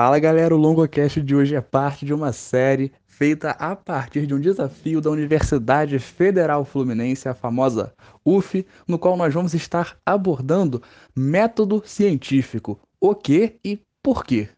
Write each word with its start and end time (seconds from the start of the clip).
Fala 0.00 0.20
galera, 0.20 0.54
o 0.54 0.56
LongoCast 0.56 1.20
de 1.20 1.34
hoje 1.34 1.56
é 1.56 1.60
parte 1.60 2.06
de 2.06 2.14
uma 2.14 2.32
série 2.32 2.92
feita 3.04 3.50
a 3.50 3.74
partir 3.74 4.28
de 4.28 4.32
um 4.32 4.38
desafio 4.38 5.00
da 5.00 5.10
Universidade 5.10 5.98
Federal 5.98 6.64
Fluminense, 6.64 7.28
a 7.28 7.34
famosa 7.34 7.92
UF, 8.24 8.64
no 8.86 8.96
qual 8.96 9.16
nós 9.16 9.34
vamos 9.34 9.54
estar 9.54 9.98
abordando 10.06 10.80
método 11.16 11.82
científico, 11.84 12.78
o 13.00 13.12
que 13.12 13.56
e 13.64 13.80
por 14.00 14.22
quê. 14.24 14.48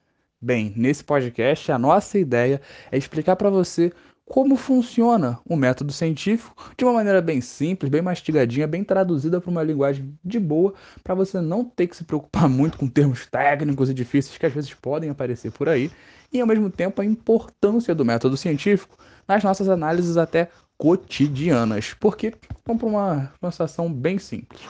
Bem, 0.43 0.75
nesse 0.77 1.03
podcast 1.03 1.73
a 1.73 1.79
nossa 1.79 2.19
ideia 2.19 2.61
é 2.93 2.99
explicar 2.99 3.35
para 3.35 3.49
você 3.49 3.91
como 4.31 4.55
funciona 4.55 5.41
o 5.45 5.57
método 5.57 5.93
científico 5.93 6.73
de 6.79 6.85
uma 6.85 6.93
maneira 6.93 7.21
bem 7.21 7.41
simples, 7.41 7.91
bem 7.91 8.01
mastigadinha, 8.01 8.65
bem 8.65 8.85
traduzida 8.85 9.41
para 9.41 9.51
uma 9.51 9.61
linguagem 9.61 10.17
de 10.25 10.39
boa, 10.39 10.73
para 11.03 11.17
você 11.17 11.41
não 11.41 11.65
ter 11.65 11.89
que 11.89 11.97
se 11.97 12.05
preocupar 12.05 12.47
muito 12.49 12.79
com 12.79 12.87
termos 12.87 13.27
técnicos 13.27 13.91
e 13.91 13.95
difíceis 13.95 14.39
que 14.39 14.47
às 14.47 14.53
vezes 14.53 14.73
podem 14.73 15.11
aparecer 15.11 15.51
por 15.51 15.69
aí, 15.69 15.91
e 16.33 16.41
ao 16.41 16.47
mesmo 16.47 16.71
tempo 16.71 17.03
a 17.03 17.05
importância 17.05 17.93
do 17.93 18.05
método 18.05 18.37
científico 18.37 18.97
nas 19.27 19.43
nossas 19.43 19.69
análises 19.69 20.17
até 20.17 20.49
cotidianas. 20.79 21.93
Porque 21.95 22.33
vamos 22.65 22.83
para 22.83 22.89
uma, 22.89 23.33
uma 23.43 23.51
situação 23.51 23.93
bem 23.93 24.17
simples. 24.21 24.61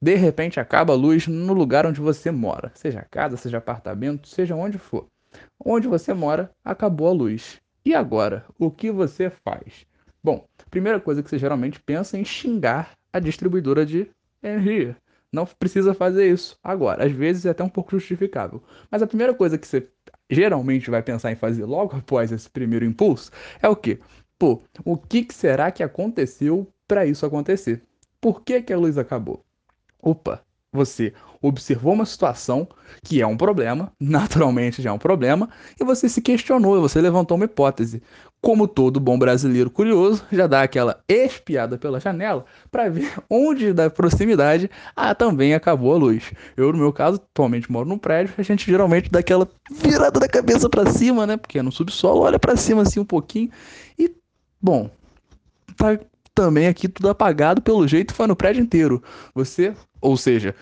De 0.00 0.14
repente 0.14 0.60
acaba 0.60 0.92
a 0.92 0.96
luz 0.96 1.26
no 1.26 1.54
lugar 1.54 1.86
onde 1.86 2.00
você 2.00 2.30
mora, 2.30 2.70
seja 2.72 3.04
casa, 3.10 3.36
seja 3.36 3.58
apartamento, 3.58 4.28
seja 4.28 4.54
onde 4.54 4.78
for. 4.78 5.06
Onde 5.58 5.88
você 5.88 6.14
mora, 6.14 6.52
acabou 6.64 7.08
a 7.08 7.12
luz. 7.12 7.60
E 7.84 7.94
agora, 7.94 8.44
o 8.58 8.70
que 8.70 8.90
você 8.90 9.30
faz? 9.30 9.86
Bom, 10.22 10.46
primeira 10.70 11.00
coisa 11.00 11.22
que 11.22 11.30
você 11.30 11.38
geralmente 11.38 11.80
pensa 11.80 12.16
é 12.16 12.20
em 12.20 12.24
xingar 12.24 12.92
a 13.12 13.18
distribuidora 13.18 13.86
de 13.86 14.10
energia. 14.42 14.96
Não 15.32 15.46
precisa 15.46 15.94
fazer 15.94 16.30
isso 16.30 16.58
agora. 16.62 17.04
Às 17.04 17.12
vezes 17.12 17.46
é 17.46 17.50
até 17.50 17.62
um 17.62 17.68
pouco 17.68 17.90
justificável. 17.92 18.62
Mas 18.90 19.02
a 19.02 19.06
primeira 19.06 19.34
coisa 19.34 19.58
que 19.58 19.66
você 19.66 19.88
geralmente 20.28 20.90
vai 20.90 21.02
pensar 21.02 21.30
em 21.32 21.36
fazer 21.36 21.64
logo 21.64 21.96
após 21.96 22.32
esse 22.32 22.48
primeiro 22.48 22.84
impulso 22.84 23.30
é 23.62 23.68
o 23.68 23.76
quê? 23.76 23.98
Pô, 24.38 24.62
o 24.84 24.96
que 24.96 25.26
será 25.30 25.70
que 25.70 25.82
aconteceu 25.82 26.66
para 26.86 27.04
isso 27.04 27.26
acontecer? 27.26 27.82
Por 28.20 28.42
que, 28.42 28.62
que 28.62 28.72
a 28.72 28.78
luz 28.78 28.96
acabou? 28.96 29.44
Opa, 30.00 30.42
você 30.72 31.12
observou 31.40 31.92
uma 31.92 32.06
situação 32.06 32.68
que 33.02 33.20
é 33.20 33.26
um 33.26 33.36
problema, 33.36 33.92
naturalmente 34.00 34.82
já 34.82 34.90
é 34.90 34.92
um 34.92 34.98
problema, 34.98 35.48
e 35.80 35.84
você 35.84 36.08
se 36.08 36.20
questionou, 36.20 36.80
você 36.80 37.00
levantou 37.00 37.36
uma 37.36 37.44
hipótese. 37.44 38.02
Como 38.40 38.68
todo 38.68 39.00
bom 39.00 39.18
brasileiro 39.18 39.68
curioso, 39.68 40.24
já 40.30 40.46
dá 40.46 40.62
aquela 40.62 41.02
espiada 41.08 41.76
pela 41.76 41.98
janela 41.98 42.44
para 42.70 42.88
ver 42.88 43.12
onde 43.28 43.72
da 43.72 43.90
proximidade 43.90 44.70
ah, 44.94 45.12
também 45.12 45.54
acabou 45.54 45.92
a 45.92 45.98
luz. 45.98 46.32
Eu, 46.56 46.72
no 46.72 46.78
meu 46.78 46.92
caso, 46.92 47.16
atualmente 47.16 47.70
moro 47.70 47.88
num 47.88 47.98
prédio, 47.98 48.34
a 48.38 48.42
gente 48.42 48.70
geralmente 48.70 49.10
dá 49.10 49.18
aquela 49.18 49.48
virada 49.70 50.20
da 50.20 50.28
cabeça 50.28 50.68
para 50.68 50.86
cima, 50.86 51.26
né? 51.26 51.36
Porque 51.36 51.58
é 51.58 51.62
no 51.62 51.72
subsolo, 51.72 52.20
olha 52.20 52.38
para 52.38 52.56
cima 52.56 52.82
assim 52.82 53.00
um 53.00 53.04
pouquinho 53.04 53.50
e, 53.98 54.14
bom, 54.62 54.88
tá 55.76 55.98
também 56.38 56.68
aqui 56.68 56.86
tudo 56.88 57.08
apagado 57.08 57.60
pelo 57.60 57.88
jeito 57.88 58.14
foi 58.14 58.28
no 58.28 58.36
prédio 58.36 58.62
inteiro. 58.62 59.02
Você, 59.34 59.74
ou 60.00 60.16
seja, 60.16 60.54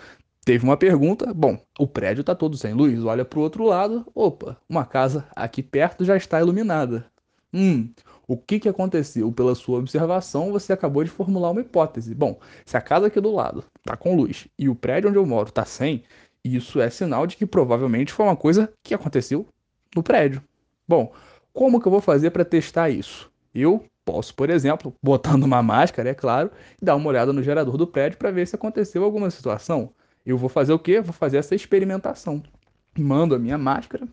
teve 0.47 0.65
uma 0.65 0.77
pergunta, 0.77 1.35
bom, 1.35 1.59
o 1.77 1.89
prédio 1.89 2.21
está 2.21 2.33
todo 2.33 2.57
sem 2.57 2.73
luz, 2.73 3.05
olha 3.05 3.25
para 3.25 3.37
o 3.41 3.43
outro 3.43 3.65
lado, 3.65 4.07
opa, 4.15 4.57
uma 4.69 4.87
casa 4.87 5.27
aqui 5.35 5.61
perto 5.61 6.05
já 6.05 6.17
está 6.17 6.41
iluminada. 6.41 7.05
Hum, 7.53 7.91
o 8.29 8.37
que, 8.37 8.61
que 8.61 8.69
aconteceu? 8.69 9.33
Pela 9.33 9.57
sua 9.57 9.81
observação, 9.81 10.53
você 10.53 10.73
acabou 10.73 11.03
de 11.03 11.11
formular 11.11 11.51
uma 11.51 11.63
hipótese. 11.63 12.15
Bom, 12.15 12.39
se 12.65 12.77
a 12.77 12.81
casa 12.81 13.09
aqui 13.09 13.21
do 13.21 13.35
lado 13.35 13.65
está 13.79 13.97
com 13.97 14.15
luz 14.15 14.47
e 14.57 14.69
o 14.69 14.75
prédio 14.77 15.11
onde 15.11 15.19
eu 15.19 15.27
moro 15.27 15.49
está 15.49 15.65
sem, 15.65 16.05
isso 16.45 16.81
é 16.81 16.89
sinal 16.91 17.27
de 17.27 17.37
que 17.37 17.45
provavelmente 17.45 18.13
foi 18.13 18.25
uma 18.25 18.37
coisa 18.37 18.73
que 18.85 18.95
aconteceu 18.95 19.49
no 19.97 20.03
prédio. 20.03 20.41
Bom, 20.87 21.13
como 21.53 21.81
que 21.81 21.89
eu 21.89 21.93
vou 21.93 22.01
fazer 22.01 22.31
para 22.31 22.45
testar 22.45 22.89
isso? 22.89 23.29
Eu 23.53 23.85
Posso, 24.05 24.33
por 24.37 24.51
exemplo, 24.51 24.95
botando 25.03 25.43
uma 25.43 25.61
máscara, 25.65 26.11
é 26.11 26.15
claro, 26.15 26.49
e 26.81 26.85
dar 26.85 26.95
uma 26.95 27.09
olhada 27.09 27.33
no 27.33 27.43
gerador 27.43 27.77
do 27.77 27.89
prédio 27.89 28.17
para 28.17 28.31
ver 28.31 28.47
se 28.47 28.55
aconteceu 28.55 29.03
alguma 29.03 29.29
situação. 29.33 29.93
Eu 30.27 30.37
vou 30.37 30.49
fazer 30.49 30.73
o 30.73 30.79
quê? 30.79 31.01
Vou 31.01 31.13
fazer 31.13 31.37
essa 31.37 31.55
experimentação. 31.55 32.43
Mando 32.99 33.35
a 33.35 33.39
minha 33.39 33.57
máscara, 33.57 34.09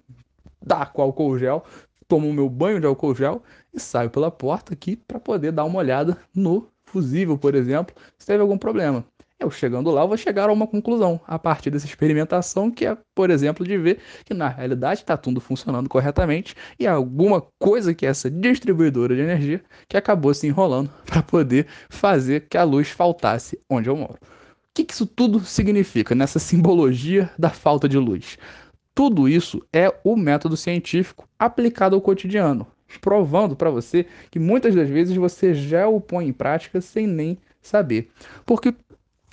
dá 0.62 0.86
com 0.86 1.02
álcool 1.02 1.40
gel, 1.40 1.66
tomo 2.08 2.30
o 2.30 2.34
meu 2.34 2.48
banho 2.48 2.80
de 2.80 2.86
álcool 2.86 3.16
gel 3.16 3.42
e 3.74 3.80
saio 3.80 4.12
pela 4.12 4.30
porta 4.30 4.74
aqui 4.74 4.96
para 4.96 5.20
poder 5.20 5.52
dar 5.52 5.64
uma 5.64 5.80
olhada 5.80 6.16
no 6.36 6.68
fusível, 6.86 7.36
por 7.36 7.56
exemplo, 7.56 7.96
se 8.20 8.28
teve 8.28 8.42
algum 8.42 8.58
problema. 8.58 9.04
Eu 9.40 9.50
chegando 9.50 9.90
lá, 9.90 10.04
eu 10.04 10.08
vou 10.08 10.16
chegar 10.16 10.48
a 10.48 10.54
uma 10.54 10.68
conclusão 10.68 11.20
a 11.28 11.40
partir 11.40 11.70
dessa 11.72 11.88
experimentação, 11.88 12.70
que 12.70 12.86
é, 12.86 12.96
por 13.16 13.30
exemplo, 13.32 13.66
de 13.66 13.78
ver 13.78 14.00
que 14.24 14.34
na 14.34 14.48
realidade 14.48 15.02
está 15.02 15.18
tudo 15.18 15.42
funcionando 15.42 15.90
corretamente 15.90 16.56
e 16.80 16.86
alguma 16.86 17.42
coisa 17.60 17.94
que 17.94 18.06
é 18.06 18.10
essa 18.10 18.30
distribuidora 18.30 19.16
de 19.16 19.22
energia 19.22 19.62
que 19.90 19.98
acabou 19.98 20.34
se 20.34 20.48
enrolando 20.48 20.92
para 21.06 21.24
poder 21.24 21.68
fazer 21.90 22.48
que 22.48 22.58
a 22.58 22.64
luz 22.64 22.90
faltasse 22.90 23.60
onde 23.70 23.90
eu 23.90 23.98
moro. 23.98 24.20
O 24.74 24.76
que, 24.76 24.86
que 24.86 24.94
isso 24.94 25.06
tudo 25.06 25.40
significa 25.40 26.16
nessa 26.16 26.40
simbologia 26.40 27.30
da 27.38 27.52
falta 27.52 27.88
de 27.88 27.96
luz? 27.96 28.40
Tudo 28.96 29.30
isso 29.30 29.62
é 29.72 29.94
o 30.04 30.16
método 30.16 30.58
científico 30.58 31.30
aplicado 31.38 31.96
ao 31.96 32.02
cotidiano, 32.02 32.66
provando 33.00 33.56
para 33.56 33.70
você 33.70 34.08
que 34.32 34.40
muitas 34.40 34.74
das 34.74 34.90
vezes 34.90 35.16
você 35.16 35.54
já 35.54 35.88
o 35.88 36.02
põe 36.02 36.28
em 36.28 36.34
prática 36.34 36.82
sem 36.82 37.06
nem 37.06 37.38
saber. 37.62 38.10
Porque 38.48 38.74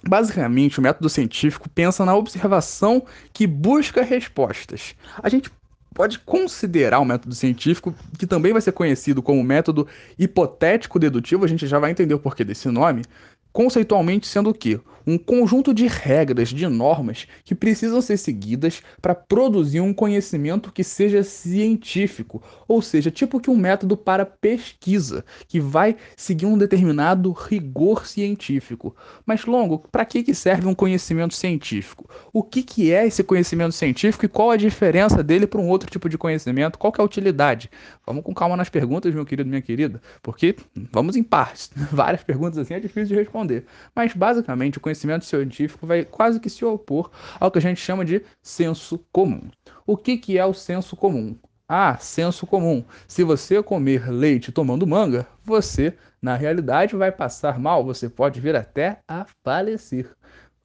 Basicamente, 0.02 0.78
o 0.78 0.82
método 0.82 1.10
científico 1.10 1.68
pensa 1.68 2.06
na 2.06 2.16
observação 2.16 3.04
que 3.34 3.46
busca 3.46 4.02
respostas. 4.02 4.94
A 5.22 5.28
gente 5.28 5.50
pode 5.94 6.18
considerar 6.20 7.00
o 7.00 7.04
método 7.04 7.34
científico, 7.34 7.94
que 8.18 8.26
também 8.26 8.52
vai 8.52 8.62
ser 8.62 8.72
conhecido 8.72 9.22
como 9.22 9.44
método 9.44 9.86
hipotético 10.18 10.98
dedutivo, 10.98 11.44
a 11.44 11.48
gente 11.48 11.66
já 11.66 11.78
vai 11.78 11.90
entender 11.90 12.14
o 12.14 12.18
porquê 12.18 12.44
desse 12.44 12.68
nome, 12.68 13.02
conceitualmente 13.52 14.26
sendo 14.26 14.48
o 14.50 14.54
quê? 14.54 14.80
Um 15.06 15.18
conjunto 15.18 15.72
de 15.72 15.86
regras, 15.86 16.48
de 16.50 16.66
normas 16.66 17.26
que 17.44 17.54
precisam 17.54 18.00
ser 18.00 18.16
seguidas 18.16 18.82
para 19.00 19.14
produzir 19.14 19.80
um 19.80 19.94
conhecimento 19.94 20.72
que 20.72 20.84
seja 20.84 21.22
científico, 21.22 22.42
ou 22.68 22.80
seja, 22.82 23.10
tipo 23.10 23.40
que 23.40 23.50
um 23.50 23.56
método 23.56 23.96
para 23.96 24.26
pesquisa, 24.26 25.24
que 25.48 25.60
vai 25.60 25.96
seguir 26.16 26.46
um 26.46 26.58
determinado 26.58 27.32
rigor 27.32 28.06
científico. 28.06 28.94
Mas 29.24 29.44
longo, 29.44 29.78
para 29.90 30.04
que 30.04 30.22
que 30.22 30.34
serve 30.34 30.66
um 30.66 30.74
conhecimento 30.74 31.34
científico? 31.34 32.08
O 32.32 32.42
que 32.42 32.62
que 32.62 32.92
é 32.92 33.06
esse 33.06 33.22
conhecimento 33.22 33.72
científico 33.72 34.24
e 34.24 34.28
qual 34.28 34.50
a 34.50 34.56
diferença 34.56 35.22
dele 35.22 35.46
para 35.46 35.60
um 35.60 35.68
outro 35.68 35.90
tipo 35.90 36.08
de 36.08 36.18
conhecimento? 36.18 36.78
Qual 36.78 36.92
que 36.92 37.00
é 37.00 37.02
a 37.02 37.04
utilidade? 37.04 37.70
Vamos 38.06 38.24
com 38.24 38.34
calma 38.34 38.56
nas 38.56 38.68
perguntas, 38.68 39.14
meu 39.14 39.24
querido, 39.24 39.48
minha 39.48 39.62
querida, 39.62 40.00
porque 40.22 40.56
vamos 40.92 41.16
em 41.16 41.22
partes. 41.22 41.70
Várias 41.90 42.22
perguntas 42.22 42.58
assim 42.58 42.74
é 42.74 42.80
difícil 42.80 43.08
de 43.08 43.22
responder. 43.22 43.64
Mas, 43.94 44.12
basicamente, 44.12 44.78
o 44.78 44.80
conhecimento 44.90 45.24
científico 45.24 45.86
vai 45.86 46.04
quase 46.04 46.40
que 46.40 46.50
se 46.50 46.64
opor 46.64 47.10
ao 47.38 47.50
que 47.50 47.58
a 47.58 47.62
gente 47.62 47.80
chama 47.80 48.04
de 48.04 48.22
senso 48.42 48.98
comum. 49.12 49.48
O 49.86 49.96
que, 49.96 50.16
que 50.16 50.36
é 50.36 50.44
o 50.44 50.52
senso 50.52 50.96
comum? 50.96 51.36
Ah, 51.68 51.96
senso 51.98 52.46
comum. 52.46 52.84
Se 53.06 53.22
você 53.22 53.62
comer 53.62 54.10
leite 54.10 54.50
tomando 54.50 54.86
manga, 54.86 55.26
você, 55.44 55.94
na 56.20 56.34
realidade, 56.34 56.96
vai 56.96 57.12
passar 57.12 57.60
mal, 57.60 57.84
você 57.84 58.08
pode 58.08 58.40
vir 58.40 58.56
até 58.56 58.98
a 59.06 59.24
falecer. 59.44 60.10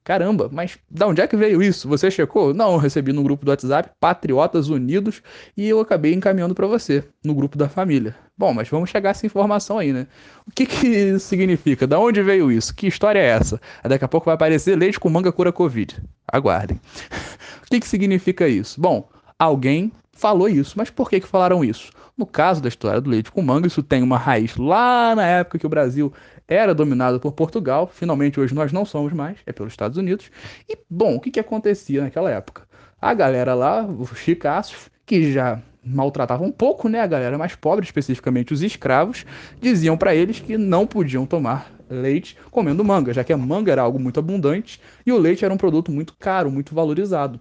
Caramba, 0.02 0.48
mas 0.52 0.78
da 0.90 1.06
onde 1.06 1.20
é 1.20 1.26
que 1.26 1.36
veio 1.36 1.62
isso? 1.62 1.88
Você 1.88 2.10
checou? 2.10 2.52
Não, 2.52 2.72
eu 2.72 2.78
recebi 2.78 3.12
no 3.12 3.22
grupo 3.22 3.44
do 3.44 3.50
WhatsApp 3.50 3.90
Patriotas 4.00 4.68
Unidos 4.68 5.22
e 5.56 5.68
eu 5.68 5.80
acabei 5.80 6.12
encaminhando 6.12 6.54
para 6.54 6.66
você 6.66 7.04
no 7.24 7.34
grupo 7.34 7.56
da 7.56 7.68
família. 7.68 8.14
Bom, 8.38 8.52
mas 8.52 8.68
vamos 8.68 8.90
chegar 8.90 9.10
a 9.10 9.12
essa 9.12 9.24
informação 9.24 9.78
aí, 9.78 9.94
né? 9.94 10.06
O 10.46 10.50
que 10.50 10.66
que 10.66 10.86
isso 10.86 11.26
significa? 11.26 11.86
Da 11.86 11.98
onde 11.98 12.22
veio 12.22 12.52
isso? 12.52 12.74
Que 12.74 12.86
história 12.86 13.18
é 13.18 13.24
essa? 13.24 13.58
Daqui 13.82 14.04
a 14.04 14.08
pouco 14.08 14.26
vai 14.26 14.34
aparecer 14.34 14.76
leite 14.76 15.00
com 15.00 15.08
manga 15.08 15.32
cura 15.32 15.50
Covid. 15.50 16.02
Aguardem. 16.30 16.78
o 17.64 17.70
que 17.70 17.80
que 17.80 17.88
significa 17.88 18.46
isso? 18.46 18.78
Bom, 18.78 19.08
alguém 19.38 19.90
falou 20.12 20.48
isso, 20.48 20.74
mas 20.76 20.90
por 20.90 21.08
que 21.08 21.20
que 21.20 21.26
falaram 21.26 21.64
isso? 21.64 21.90
No 22.16 22.26
caso 22.26 22.62
da 22.62 22.68
história 22.68 23.00
do 23.00 23.08
leite 23.08 23.32
com 23.32 23.40
manga, 23.40 23.66
isso 23.66 23.82
tem 23.82 24.02
uma 24.02 24.18
raiz 24.18 24.54
lá 24.56 25.14
na 25.14 25.26
época 25.26 25.58
que 25.58 25.66
o 25.66 25.70
Brasil 25.70 26.12
era 26.46 26.74
dominado 26.74 27.18
por 27.18 27.32
Portugal, 27.32 27.90
finalmente 27.92 28.38
hoje 28.38 28.54
nós 28.54 28.72
não 28.72 28.84
somos 28.84 29.12
mais, 29.12 29.38
é 29.46 29.52
pelos 29.52 29.72
Estados 29.72 29.96
Unidos. 29.96 30.30
E, 30.68 30.78
bom, 30.88 31.16
o 31.16 31.20
que, 31.20 31.30
que 31.30 31.40
acontecia 31.40 32.02
naquela 32.02 32.30
época? 32.30 32.62
A 33.00 33.12
galera 33.12 33.54
lá, 33.54 33.84
os 33.84 34.16
chicaços, 34.18 34.90
que 35.04 35.32
já 35.32 35.60
maltratavam 35.86 36.48
um 36.48 36.52
pouco, 36.52 36.88
né, 36.88 37.00
a 37.00 37.06
galera 37.06 37.38
mais 37.38 37.54
pobre, 37.54 37.84
especificamente 37.84 38.52
os 38.52 38.62
escravos, 38.62 39.24
diziam 39.60 39.96
para 39.96 40.14
eles 40.14 40.40
que 40.40 40.58
não 40.58 40.86
podiam 40.86 41.24
tomar 41.24 41.70
leite 41.88 42.36
comendo 42.50 42.84
manga, 42.84 43.12
já 43.12 43.22
que 43.22 43.32
a 43.32 43.36
manga 43.36 43.70
era 43.70 43.82
algo 43.82 43.98
muito 43.98 44.18
abundante 44.18 44.80
e 45.04 45.12
o 45.12 45.18
leite 45.18 45.44
era 45.44 45.54
um 45.54 45.56
produto 45.56 45.92
muito 45.92 46.16
caro, 46.18 46.50
muito 46.50 46.74
valorizado. 46.74 47.40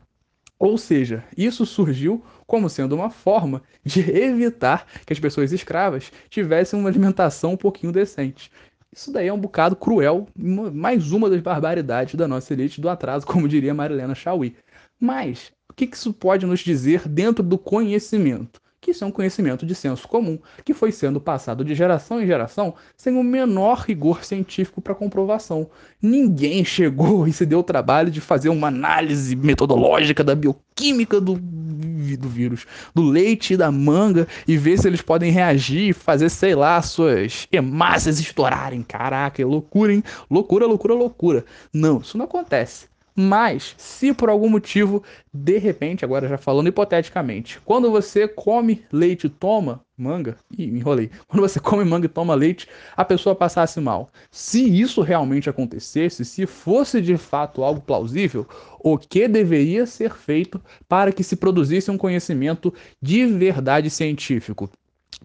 Ou 0.58 0.78
seja, 0.78 1.24
isso 1.38 1.66
surgiu 1.66 2.24
como 2.48 2.70
sendo 2.70 2.96
uma 2.96 3.10
forma 3.10 3.62
de 3.84 4.00
evitar 4.10 4.86
que 5.06 5.12
as 5.12 5.20
pessoas 5.20 5.52
escravas 5.52 6.12
tivessem 6.30 6.80
uma 6.80 6.90
alimentação 6.90 7.54
um 7.54 7.58
pouquinho 7.58 7.92
decente. 7.92 8.52
Isso 8.96 9.12
daí 9.12 9.28
é 9.28 9.34
um 9.34 9.40
bocado 9.40 9.76
cruel, 9.76 10.28
mais 10.36 11.12
uma 11.12 11.30
das 11.30 11.42
barbaridades 11.42 12.16
da 12.16 12.28
nossa 12.28 12.54
elite 12.54 12.80
do 12.80 12.88
atraso, 12.88 13.26
como 13.28 13.48
diria 13.48 13.74
Marilena 13.74 14.16
Chauí. 14.16 14.56
Mas 14.98 15.52
que 15.76 15.90
isso 15.92 16.14
pode 16.14 16.46
nos 16.46 16.60
dizer 16.60 17.08
dentro 17.08 17.44
do 17.44 17.58
conhecimento? 17.58 18.62
que 18.86 18.92
isso 18.92 19.04
é 19.04 19.08
um 19.08 19.12
conhecimento 19.12 19.66
de 19.66 19.74
senso 19.74 20.08
comum, 20.08 20.38
que 20.64 20.72
foi 20.72 20.92
sendo 20.92 21.20
passado 21.20 21.66
de 21.66 21.74
geração 21.74 22.22
em 22.22 22.28
geração 22.28 22.76
sem 22.96 23.18
o 23.18 23.24
menor 23.24 23.80
rigor 23.80 24.24
científico 24.24 24.80
para 24.80 24.94
comprovação. 24.94 25.68
Ninguém 26.00 26.64
chegou 26.64 27.28
e 27.28 27.34
se 27.34 27.48
deu 27.48 27.60
o 27.60 27.64
trabalho 27.64 28.12
de 28.12 28.22
fazer 28.22 28.50
uma 28.50 28.68
análise 28.68 29.36
metodológica 29.36 30.24
da 30.24 30.36
bioquímica 30.36 31.20
do, 31.20 31.34
do 31.34 32.30
vírus, 32.30 32.68
do 32.94 33.02
leite 33.02 33.56
e 33.56 33.58
da 33.58 33.72
manga, 33.72 34.28
e 34.48 34.56
ver 34.56 34.78
se 34.78 34.88
eles 34.88 35.02
podem 35.02 35.32
reagir, 35.32 35.96
fazer, 35.96 36.30
sei 36.30 36.54
lá, 36.54 36.80
suas 36.84 37.48
hemácias 37.52 38.20
estourarem. 38.20 38.84
Caraca, 38.84 39.42
é 39.42 39.46
loucura, 39.46 39.96
hein? 39.96 40.04
Loucura, 40.30 40.68
loucura, 40.68 40.94
loucura. 40.94 41.44
Não, 41.74 42.02
isso 42.02 42.20
não 42.20 42.26
acontece. 42.26 42.86
Mas, 43.16 43.76
se 43.78 44.14
por 44.14 44.30
algum 44.30 44.50
motivo, 44.50 45.02
de 45.34 45.58
repente, 45.58 46.04
agora 46.04 46.28
já 46.28 46.38
falando 46.38 46.68
hipoteticamente, 46.68 47.62
quando 47.64 47.90
você 47.90 48.28
come 48.28 48.84
leite 48.92 49.28
e 49.28 49.30
toma 49.30 49.82
manga, 49.98 50.36
me 50.52 50.66
enrolei. 50.66 51.10
Quando 51.26 51.42
você 51.42 51.58
come 51.58 51.86
manga 51.86 52.06
e 52.06 52.10
toma 52.10 52.36
leite, 52.36 52.68
a 52.98 53.06
pessoa 53.06 53.34
passasse 53.34 53.80
mal. 53.80 54.10
Se 54.30 54.62
isso 54.62 55.02
realmente 55.02 55.50
acontecesse, 55.50 56.26
se 56.26 56.46
fosse 56.46 57.02
de 57.02 57.16
fato 57.16 57.64
algo 57.64 57.80
plausível, 57.80 58.46
o 58.80 58.98
que 58.98 59.26
deveria 59.30 59.86
ser 59.86 60.14
feito 60.14 60.62
para 60.90 61.14
que 61.14 61.24
se 61.24 61.38
produzisse 61.38 61.90
um 61.90 61.98
conhecimento 61.98 62.74
de 63.02 63.26
verdade 63.26 63.90
científico? 63.90 64.70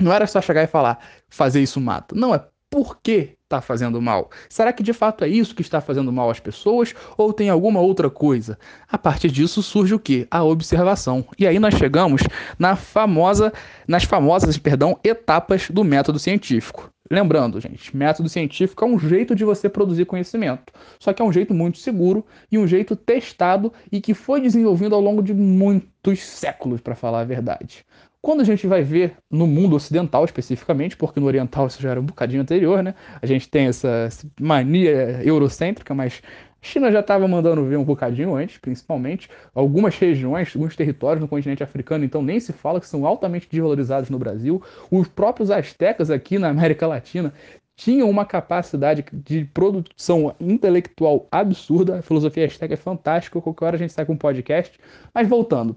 Não 0.00 0.12
era 0.12 0.28
só 0.28 0.40
chegar 0.40 0.62
e 0.62 0.68
falar, 0.68 1.04
fazer 1.28 1.60
isso 1.60 1.80
mata. 1.80 2.14
Não, 2.14 2.32
é 2.32 2.44
por 2.70 3.00
que 3.00 3.36
está 3.50 3.60
fazendo 3.60 4.00
mal? 4.00 4.30
Será 4.48 4.72
que 4.72 4.82
de 4.82 4.92
fato 4.92 5.24
é 5.24 5.28
isso 5.28 5.54
que 5.54 5.62
está 5.62 5.80
fazendo 5.80 6.12
mal 6.12 6.30
às 6.30 6.38
pessoas 6.38 6.94
ou 7.18 7.32
tem 7.32 7.50
alguma 7.50 7.80
outra 7.80 8.08
coisa? 8.08 8.56
A 8.88 8.96
partir 8.96 9.30
disso 9.30 9.60
surge 9.60 9.92
o 9.92 9.98
que? 9.98 10.26
A 10.30 10.44
observação. 10.44 11.26
E 11.36 11.46
aí 11.46 11.58
nós 11.58 11.74
chegamos 11.74 12.22
na 12.56 12.76
famosa, 12.76 13.52
nas 13.88 14.04
famosas, 14.04 14.56
perdão, 14.56 14.96
etapas 15.02 15.68
do 15.68 15.82
método 15.82 16.20
científico. 16.20 16.88
Lembrando, 17.12 17.60
gente, 17.60 17.96
método 17.96 18.28
científico 18.28 18.84
é 18.84 18.86
um 18.86 18.96
jeito 18.96 19.34
de 19.34 19.44
você 19.44 19.68
produzir 19.68 20.04
conhecimento. 20.04 20.72
Só 21.00 21.12
que 21.12 21.20
é 21.20 21.24
um 21.24 21.32
jeito 21.32 21.52
muito 21.52 21.78
seguro 21.78 22.24
e 22.52 22.56
um 22.56 22.68
jeito 22.68 22.94
testado 22.94 23.72
e 23.90 24.00
que 24.00 24.14
foi 24.14 24.40
desenvolvido 24.40 24.94
ao 24.94 25.00
longo 25.00 25.20
de 25.20 25.34
muitos 25.34 26.22
séculos, 26.22 26.80
para 26.80 26.94
falar 26.94 27.22
a 27.22 27.24
verdade. 27.24 27.84
Quando 28.22 28.40
a 28.40 28.44
gente 28.44 28.66
vai 28.66 28.82
ver 28.82 29.16
no 29.30 29.46
mundo 29.46 29.76
ocidental 29.76 30.24
especificamente, 30.26 30.94
porque 30.94 31.18
no 31.18 31.26
oriental 31.26 31.66
isso 31.66 31.80
já 31.80 31.90
era 31.90 32.00
um 32.00 32.04
bocadinho 32.04 32.42
anterior, 32.42 32.82
né? 32.82 32.94
A 33.20 33.26
gente 33.26 33.48
tem 33.48 33.66
essa 33.66 34.08
mania 34.38 35.22
eurocêntrica, 35.24 35.94
mas 35.94 36.20
a 36.62 36.66
China 36.66 36.92
já 36.92 37.00
estava 37.00 37.26
mandando 37.26 37.64
ver 37.64 37.78
um 37.78 37.84
bocadinho 37.84 38.34
antes, 38.34 38.58
principalmente. 38.58 39.30
Algumas 39.54 39.96
regiões, 39.96 40.54
alguns 40.54 40.76
territórios 40.76 41.22
no 41.22 41.28
continente 41.28 41.62
africano, 41.62 42.04
então 42.04 42.20
nem 42.20 42.38
se 42.38 42.52
fala 42.52 42.78
que 42.78 42.86
são 42.86 43.06
altamente 43.06 43.48
desvalorizados 43.50 44.10
no 44.10 44.18
Brasil. 44.18 44.62
Os 44.90 45.08
próprios 45.08 45.50
astecas 45.50 46.10
aqui 46.10 46.38
na 46.38 46.48
América 46.50 46.86
Latina 46.86 47.32
tinham 47.74 48.10
uma 48.10 48.26
capacidade 48.26 49.02
de 49.10 49.46
produção 49.46 50.36
intelectual 50.38 51.26
absurda. 51.32 52.00
A 52.00 52.02
filosofia 52.02 52.44
asteca 52.44 52.74
é 52.74 52.76
fantástica, 52.76 53.40
qualquer 53.40 53.64
hora 53.64 53.76
a 53.76 53.78
gente 53.78 53.94
sai 53.94 54.04
com 54.04 54.12
um 54.12 54.18
podcast. 54.18 54.78
Mas 55.14 55.26
voltando, 55.26 55.74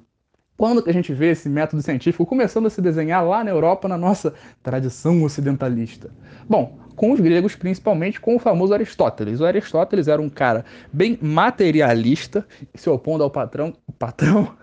quando 0.64 0.82
que 0.82 0.90
a 0.90 0.94
gente 0.94 1.14
vê 1.14 1.32
esse 1.32 1.50
método 1.50 1.82
científico 1.82 2.26
começando 2.26 2.68
a 2.68 2.70
se 2.70 2.82
desenhar 2.82 3.22
lá 3.28 3.44
na 3.44 3.52
Europa, 3.52 3.86
na 3.90 3.98
nossa 3.98 4.34
tradição 4.64 5.22
ocidentalista? 5.22 6.10
Bom, 6.48 6.80
com 6.96 7.12
os 7.12 7.20
gregos, 7.20 7.54
principalmente 7.54 8.22
com 8.22 8.38
o 8.38 8.40
famoso 8.40 8.74
Aristóteles. 8.74 9.42
O 9.42 9.46
Aristóteles 9.46 10.08
era 10.08 10.22
um 10.22 10.30
cara 10.30 10.64
bem 10.94 11.20
materialista, 11.22 12.48
se 12.74 12.90
opondo 12.90 13.26
ao 13.26 13.30
patrão, 13.30 13.74
patrão 14.00 14.56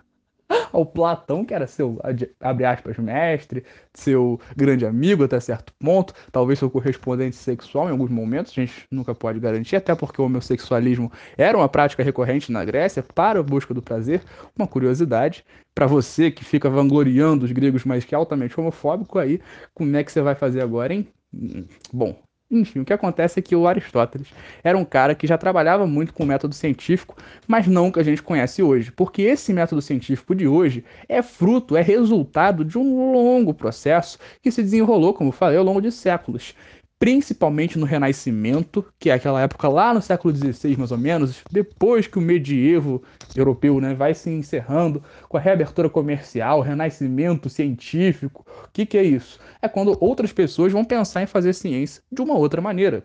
ao 0.72 0.84
Platão, 0.84 1.44
que 1.44 1.54
era 1.54 1.66
seu, 1.66 1.98
abre 2.40 2.64
aspas, 2.64 2.98
mestre, 2.98 3.64
seu 3.94 4.40
grande 4.56 4.84
amigo 4.84 5.24
até 5.24 5.38
certo 5.40 5.72
ponto, 5.78 6.12
talvez 6.32 6.58
seu 6.58 6.70
correspondente 6.70 7.36
sexual 7.36 7.88
em 7.88 7.92
alguns 7.92 8.10
momentos, 8.10 8.52
a 8.52 8.60
gente 8.60 8.86
nunca 8.90 9.14
pode 9.14 9.38
garantir, 9.40 9.76
até 9.76 9.94
porque 9.94 10.20
o 10.20 10.24
homossexualismo 10.24 11.10
era 11.36 11.56
uma 11.56 11.68
prática 11.68 12.02
recorrente 12.02 12.52
na 12.52 12.64
Grécia 12.64 13.02
para 13.02 13.40
a 13.40 13.42
busca 13.42 13.72
do 13.74 13.82
prazer. 13.82 14.22
Uma 14.56 14.66
curiosidade, 14.66 15.44
para 15.74 15.86
você 15.86 16.30
que 16.30 16.44
fica 16.44 16.68
vangloriando 16.68 17.44
os 17.44 17.52
gregos, 17.52 17.84
mas 17.84 18.04
que 18.04 18.14
é 18.14 18.18
altamente 18.18 18.58
homofóbico, 18.58 19.18
aí, 19.18 19.40
como 19.74 19.96
é 19.96 20.04
que 20.04 20.12
você 20.12 20.20
vai 20.20 20.34
fazer 20.34 20.60
agora, 20.60 20.92
hein? 20.92 21.08
Hum, 21.32 21.64
bom, 21.92 22.20
enfim, 22.50 22.80
o 22.80 22.84
que 22.84 22.92
acontece 22.92 23.38
é 23.38 23.42
que 23.42 23.54
o 23.54 23.68
Aristóteles 23.68 24.28
era 24.64 24.76
um 24.76 24.84
cara 24.84 25.14
que 25.14 25.26
já 25.26 25.38
trabalhava 25.38 25.86
muito 25.86 26.12
com 26.12 26.24
método 26.24 26.54
científico, 26.54 27.16
mas 27.46 27.66
não 27.66 27.88
o 27.88 27.92
que 27.92 28.00
a 28.00 28.04
gente 28.04 28.22
conhece 28.22 28.62
hoje, 28.62 28.90
porque 28.90 29.22
esse 29.22 29.52
método 29.52 29.80
científico 29.80 30.34
de 30.34 30.48
hoje 30.48 30.84
é 31.08 31.22
fruto, 31.22 31.76
é 31.76 31.82
resultado 31.82 32.64
de 32.64 32.76
um 32.76 33.12
longo 33.12 33.54
processo 33.54 34.18
que 34.42 34.50
se 34.50 34.62
desenrolou, 34.62 35.14
como 35.14 35.30
falei, 35.30 35.58
ao 35.58 35.64
longo 35.64 35.80
de 35.80 35.92
séculos 35.92 36.54
principalmente 37.00 37.78
no 37.78 37.86
Renascimento, 37.86 38.84
que 38.98 39.08
é 39.08 39.14
aquela 39.14 39.40
época 39.40 39.66
lá 39.70 39.94
no 39.94 40.02
século 40.02 40.36
XVI, 40.36 40.76
mais 40.76 40.92
ou 40.92 40.98
menos, 40.98 41.42
depois 41.50 42.06
que 42.06 42.18
o 42.18 42.20
medievo 42.20 43.02
europeu 43.34 43.80
né, 43.80 43.94
vai 43.94 44.12
se 44.12 44.28
encerrando 44.28 45.02
com 45.26 45.38
a 45.38 45.40
reabertura 45.40 45.88
comercial, 45.88 46.60
renascimento 46.60 47.48
científico. 47.48 48.44
O 48.66 48.68
que, 48.70 48.84
que 48.84 48.98
é 48.98 49.02
isso? 49.02 49.40
É 49.62 49.66
quando 49.66 49.96
outras 49.98 50.30
pessoas 50.30 50.72
vão 50.72 50.84
pensar 50.84 51.22
em 51.22 51.26
fazer 51.26 51.54
ciência 51.54 52.02
de 52.12 52.20
uma 52.20 52.36
outra 52.36 52.60
maneira. 52.60 53.02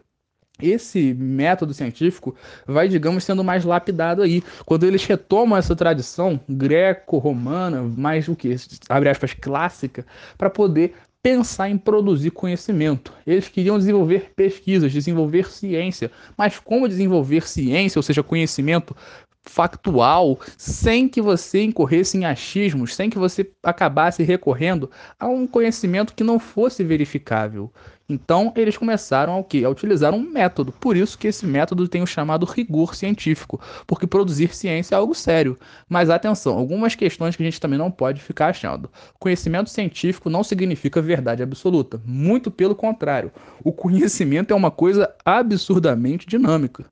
Esse 0.62 1.14
método 1.14 1.74
científico 1.74 2.36
vai, 2.66 2.88
digamos, 2.88 3.24
sendo 3.24 3.44
mais 3.44 3.64
lapidado 3.64 4.22
aí. 4.22 4.42
Quando 4.66 4.86
eles 4.86 5.06
retomam 5.06 5.58
essa 5.58 5.76
tradição 5.76 6.40
greco-romana, 6.50 7.82
mais 7.82 8.28
o 8.28 8.36
que? 8.36 8.56
Abre 8.88 9.10
aspas, 9.10 9.34
clássica, 9.34 10.06
para 10.38 10.50
poder 10.50 10.96
pensar 11.25 11.72
em 11.72 11.75
produzir 11.75 12.30
conhecimento. 12.30 13.12
Eles 13.25 13.50
queriam 13.50 13.80
desenvolver 13.80 14.31
pesquisas, 14.36 14.92
desenvolver 14.92 15.50
ciência. 15.50 16.12
Mas 16.38 16.60
como 16.60 16.88
desenvolver 16.88 17.48
ciência, 17.48 17.98
ou 17.98 18.04
seja, 18.04 18.22
conhecimento 18.22 18.95
factual, 19.42 20.39
sem 20.56 21.10
que 21.10 21.19
você 21.19 21.63
incorresse 21.63 22.16
em 22.16 22.25
achismos, 22.25 22.94
sem 22.94 23.10
que 23.10 23.18
você 23.18 23.51
acabasse 23.63 24.22
recorrendo 24.22 24.92
a 25.19 25.27
um 25.27 25.48
conhecimento 25.48 26.13
que 26.13 26.24
não 26.24 26.38
fosse 26.38 26.83
verificável? 26.83 27.74
Então, 28.07 28.54
eles 28.56 28.78
começaram 28.78 29.34
ao 29.34 29.44
quê? 29.44 29.63
A 29.66 29.69
utilizar 29.69 30.13
um 30.13 30.19
método. 30.19 30.72
Por 30.72 30.96
isso 30.96 31.18
que 31.18 31.28
esse 31.28 31.44
método 31.44 31.88
tem 31.88 32.04
o 32.04 32.07
chamado 32.07 32.46
rigor 32.46 32.94
científico, 32.94 33.60
porque 33.88 34.06
produzir 34.06 34.54
ciência 34.54 34.94
é 34.94 34.98
algo 34.98 35.16
sério. 35.16 35.57
Mas 35.90 36.12
atenção, 36.12 36.56
algumas 36.56 36.94
questões 36.94 37.36
que 37.36 37.42
a 37.42 37.46
gente 37.46 37.60
também 37.60 37.80
não 37.80 37.90
pode 37.90 38.22
ficar 38.22 38.48
achando. 38.48 38.92
Conhecimento 39.18 39.72
científico 39.72 40.30
não 40.30 40.44
significa 40.44 41.02
verdade 41.02 41.41
absoluta, 41.41 42.00
muito 42.06 42.51
pelo 42.51 42.75
contrário. 42.75 43.32
O 43.63 43.72
conhecimento 43.72 44.53
é 44.53 44.56
uma 44.56 44.70
coisa 44.70 45.12
absurdamente 45.25 46.27
dinâmica. 46.27 46.86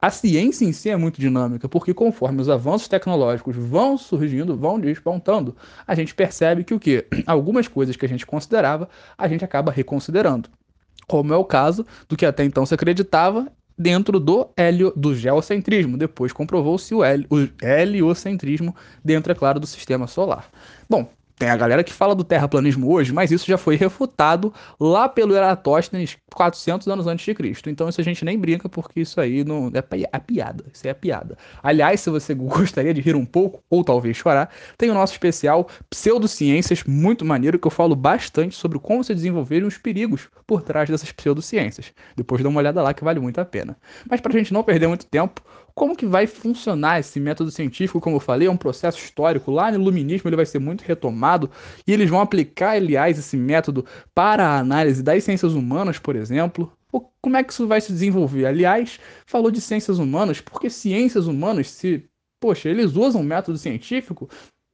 A 0.00 0.10
ciência 0.10 0.64
em 0.64 0.72
si 0.72 0.88
é 0.88 0.96
muito 0.96 1.20
dinâmica, 1.20 1.68
porque 1.68 1.92
conforme 1.92 2.40
os 2.40 2.48
avanços 2.48 2.88
tecnológicos 2.88 3.54
vão 3.54 3.98
surgindo, 3.98 4.56
vão 4.56 4.80
despontando, 4.80 5.54
a 5.86 5.94
gente 5.94 6.14
percebe 6.14 6.64
que 6.64 6.72
o 6.72 6.80
que 6.80 7.04
algumas 7.26 7.68
coisas 7.68 7.94
que 7.94 8.06
a 8.06 8.08
gente 8.08 8.24
considerava, 8.24 8.88
a 9.18 9.28
gente 9.28 9.44
acaba 9.44 9.70
reconsiderando 9.70 10.45
como 11.06 11.32
é 11.32 11.36
o 11.36 11.44
caso 11.44 11.86
do 12.08 12.16
que 12.16 12.26
até 12.26 12.44
então 12.44 12.66
se 12.66 12.74
acreditava 12.74 13.50
dentro 13.78 14.18
do 14.18 14.48
helio, 14.56 14.92
do 14.96 15.14
geocentrismo. 15.14 15.96
Depois 15.96 16.32
comprovou-se 16.32 16.94
o, 16.94 17.00
o 17.00 17.48
heliocentrismo 17.62 18.74
dentro, 19.04 19.32
é 19.32 19.34
claro, 19.34 19.60
do 19.60 19.66
sistema 19.66 20.06
solar. 20.06 20.50
Bom, 20.88 21.10
tem 21.38 21.50
a 21.50 21.56
galera 21.56 21.84
que 21.84 21.92
fala 21.92 22.14
do 22.14 22.24
terraplanismo 22.24 22.90
hoje, 22.90 23.12
mas 23.12 23.30
isso 23.30 23.46
já 23.46 23.58
foi 23.58 23.76
refutado 23.76 24.52
lá 24.80 25.08
pelo 25.08 25.34
Eratóstenes 25.34 26.16
400 26.34 26.88
anos 26.88 27.06
antes 27.06 27.24
de 27.24 27.34
Cristo. 27.34 27.68
Então 27.68 27.88
isso 27.88 28.00
a 28.00 28.04
gente 28.04 28.24
nem 28.24 28.38
brinca 28.38 28.68
porque 28.68 29.00
isso 29.00 29.20
aí 29.20 29.44
não 29.44 29.70
é, 29.74 30.08
é 30.12 30.18
piada, 30.18 30.64
isso 30.72 30.86
é 30.88 30.94
piada. 30.94 31.36
Aliás, 31.62 32.00
se 32.00 32.08
você 32.08 32.32
gostaria 32.34 32.94
de 32.94 33.00
rir 33.00 33.14
um 33.14 33.26
pouco 33.26 33.62
ou 33.68 33.84
talvez 33.84 34.16
chorar, 34.16 34.50
tem 34.78 34.90
o 34.90 34.94
nosso 34.94 35.12
especial 35.12 35.68
Pseudociências 35.90 36.84
muito 36.84 37.24
maneiro 37.24 37.58
que 37.58 37.66
eu 37.66 37.70
falo 37.70 37.94
bastante 37.94 38.56
sobre 38.56 38.78
como 38.78 39.04
se 39.04 39.14
desenvolverem 39.14 39.66
os 39.66 39.76
perigos 39.76 40.28
por 40.46 40.62
trás 40.62 40.88
dessas 40.88 41.12
pseudociências. 41.12 41.92
Depois 42.16 42.42
dá 42.42 42.48
uma 42.48 42.60
olhada 42.60 42.82
lá 42.82 42.94
que 42.94 43.04
vale 43.04 43.20
muito 43.20 43.40
a 43.40 43.44
pena. 43.44 43.76
Mas 44.08 44.20
para 44.20 44.32
a 44.32 44.38
gente 44.38 44.52
não 44.52 44.62
perder 44.62 44.86
muito 44.86 45.06
tempo, 45.06 45.42
como 45.76 45.94
que 45.94 46.06
vai 46.06 46.26
funcionar 46.26 47.00
esse 47.00 47.20
método 47.20 47.50
científico? 47.50 48.00
Como 48.00 48.16
eu 48.16 48.20
falei, 48.20 48.48
é 48.48 48.50
um 48.50 48.56
processo 48.56 48.98
histórico. 48.98 49.50
Lá 49.50 49.70
no 49.70 49.78
Iluminismo 49.78 50.26
ele 50.30 50.36
vai 50.36 50.46
ser 50.46 50.58
muito 50.58 50.80
retomado 50.80 51.50
e 51.86 51.92
eles 51.92 52.08
vão 52.08 52.18
aplicar, 52.18 52.76
aliás, 52.76 53.18
esse 53.18 53.36
método 53.36 53.84
para 54.14 54.46
a 54.46 54.58
análise 54.58 55.02
das 55.02 55.22
ciências 55.22 55.52
humanas, 55.52 55.98
por 55.98 56.16
exemplo. 56.16 56.72
Como 57.20 57.36
é 57.36 57.44
que 57.44 57.52
isso 57.52 57.66
vai 57.66 57.78
se 57.82 57.92
desenvolver? 57.92 58.46
Aliás, 58.46 58.98
falou 59.26 59.50
de 59.50 59.60
ciências 59.60 59.98
humanas, 59.98 60.40
porque 60.40 60.70
ciências 60.70 61.26
humanas, 61.26 61.70
se, 61.70 62.08
poxa, 62.40 62.70
eles 62.70 62.96
usam 62.96 63.22
método 63.22 63.58
científico, 63.58 64.30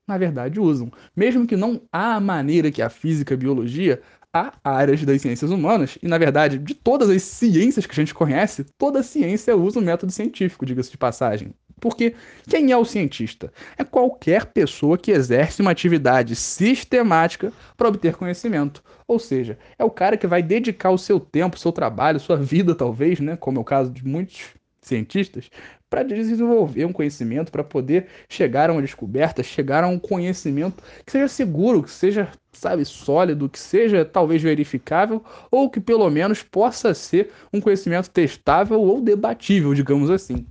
na 0.06 0.16
verdade 0.16 0.60
usam. 0.60 0.88
Mesmo 1.16 1.48
que 1.48 1.56
não 1.56 1.82
há 1.90 2.20
maneira 2.20 2.70
que 2.70 2.80
a 2.80 2.88
física 2.88 3.34
e 3.34 3.36
a 3.36 3.38
biologia 3.38 4.00
há 4.32 4.52
áreas 4.64 5.04
das 5.04 5.20
ciências 5.20 5.50
humanas, 5.50 5.98
e 6.02 6.08
na 6.08 6.18
verdade, 6.18 6.58
de 6.58 6.74
todas 6.74 7.10
as 7.10 7.22
ciências 7.22 7.84
que 7.86 7.92
a 7.92 7.94
gente 7.94 8.14
conhece, 8.14 8.64
toda 8.78 9.02
ciência 9.02 9.56
usa 9.56 9.78
o 9.78 9.82
método 9.82 10.10
científico, 10.10 10.64
diga-se 10.64 10.90
de 10.90 10.98
passagem. 10.98 11.52
Porque 11.80 12.14
quem 12.48 12.70
é 12.70 12.76
o 12.76 12.84
cientista? 12.84 13.52
É 13.76 13.82
qualquer 13.82 14.46
pessoa 14.46 14.96
que 14.96 15.10
exerce 15.10 15.60
uma 15.60 15.72
atividade 15.72 16.36
sistemática 16.36 17.52
para 17.76 17.88
obter 17.88 18.14
conhecimento. 18.14 18.84
Ou 19.06 19.18
seja, 19.18 19.58
é 19.76 19.82
o 19.82 19.90
cara 19.90 20.16
que 20.16 20.28
vai 20.28 20.42
dedicar 20.42 20.90
o 20.90 20.98
seu 20.98 21.18
tempo, 21.18 21.58
seu 21.58 21.72
trabalho, 21.72 22.20
sua 22.20 22.36
vida, 22.36 22.72
talvez, 22.72 23.18
né? 23.18 23.36
Como 23.36 23.58
é 23.58 23.60
o 23.60 23.64
caso 23.64 23.90
de 23.90 24.06
muitos 24.06 24.54
cientistas, 24.82 25.48
para 25.88 26.02
desenvolver 26.02 26.84
um 26.84 26.92
conhecimento, 26.92 27.52
para 27.52 27.62
poder 27.62 28.06
chegar 28.28 28.68
a 28.68 28.72
uma 28.72 28.82
descoberta, 28.82 29.42
chegar 29.42 29.84
a 29.84 29.88
um 29.88 29.98
conhecimento 29.98 30.82
que 31.04 31.12
seja 31.12 31.28
seguro, 31.28 31.82
que 31.82 31.90
seja, 31.90 32.28
sabe, 32.52 32.84
sólido, 32.84 33.48
que 33.48 33.58
seja 33.58 34.04
talvez 34.04 34.42
verificável, 34.42 35.22
ou 35.50 35.70
que 35.70 35.80
pelo 35.80 36.08
menos 36.10 36.42
possa 36.42 36.92
ser 36.94 37.30
um 37.52 37.60
conhecimento 37.60 38.10
testável 38.10 38.80
ou 38.80 39.00
debatível, 39.00 39.74
digamos 39.74 40.10
assim. 40.10 40.46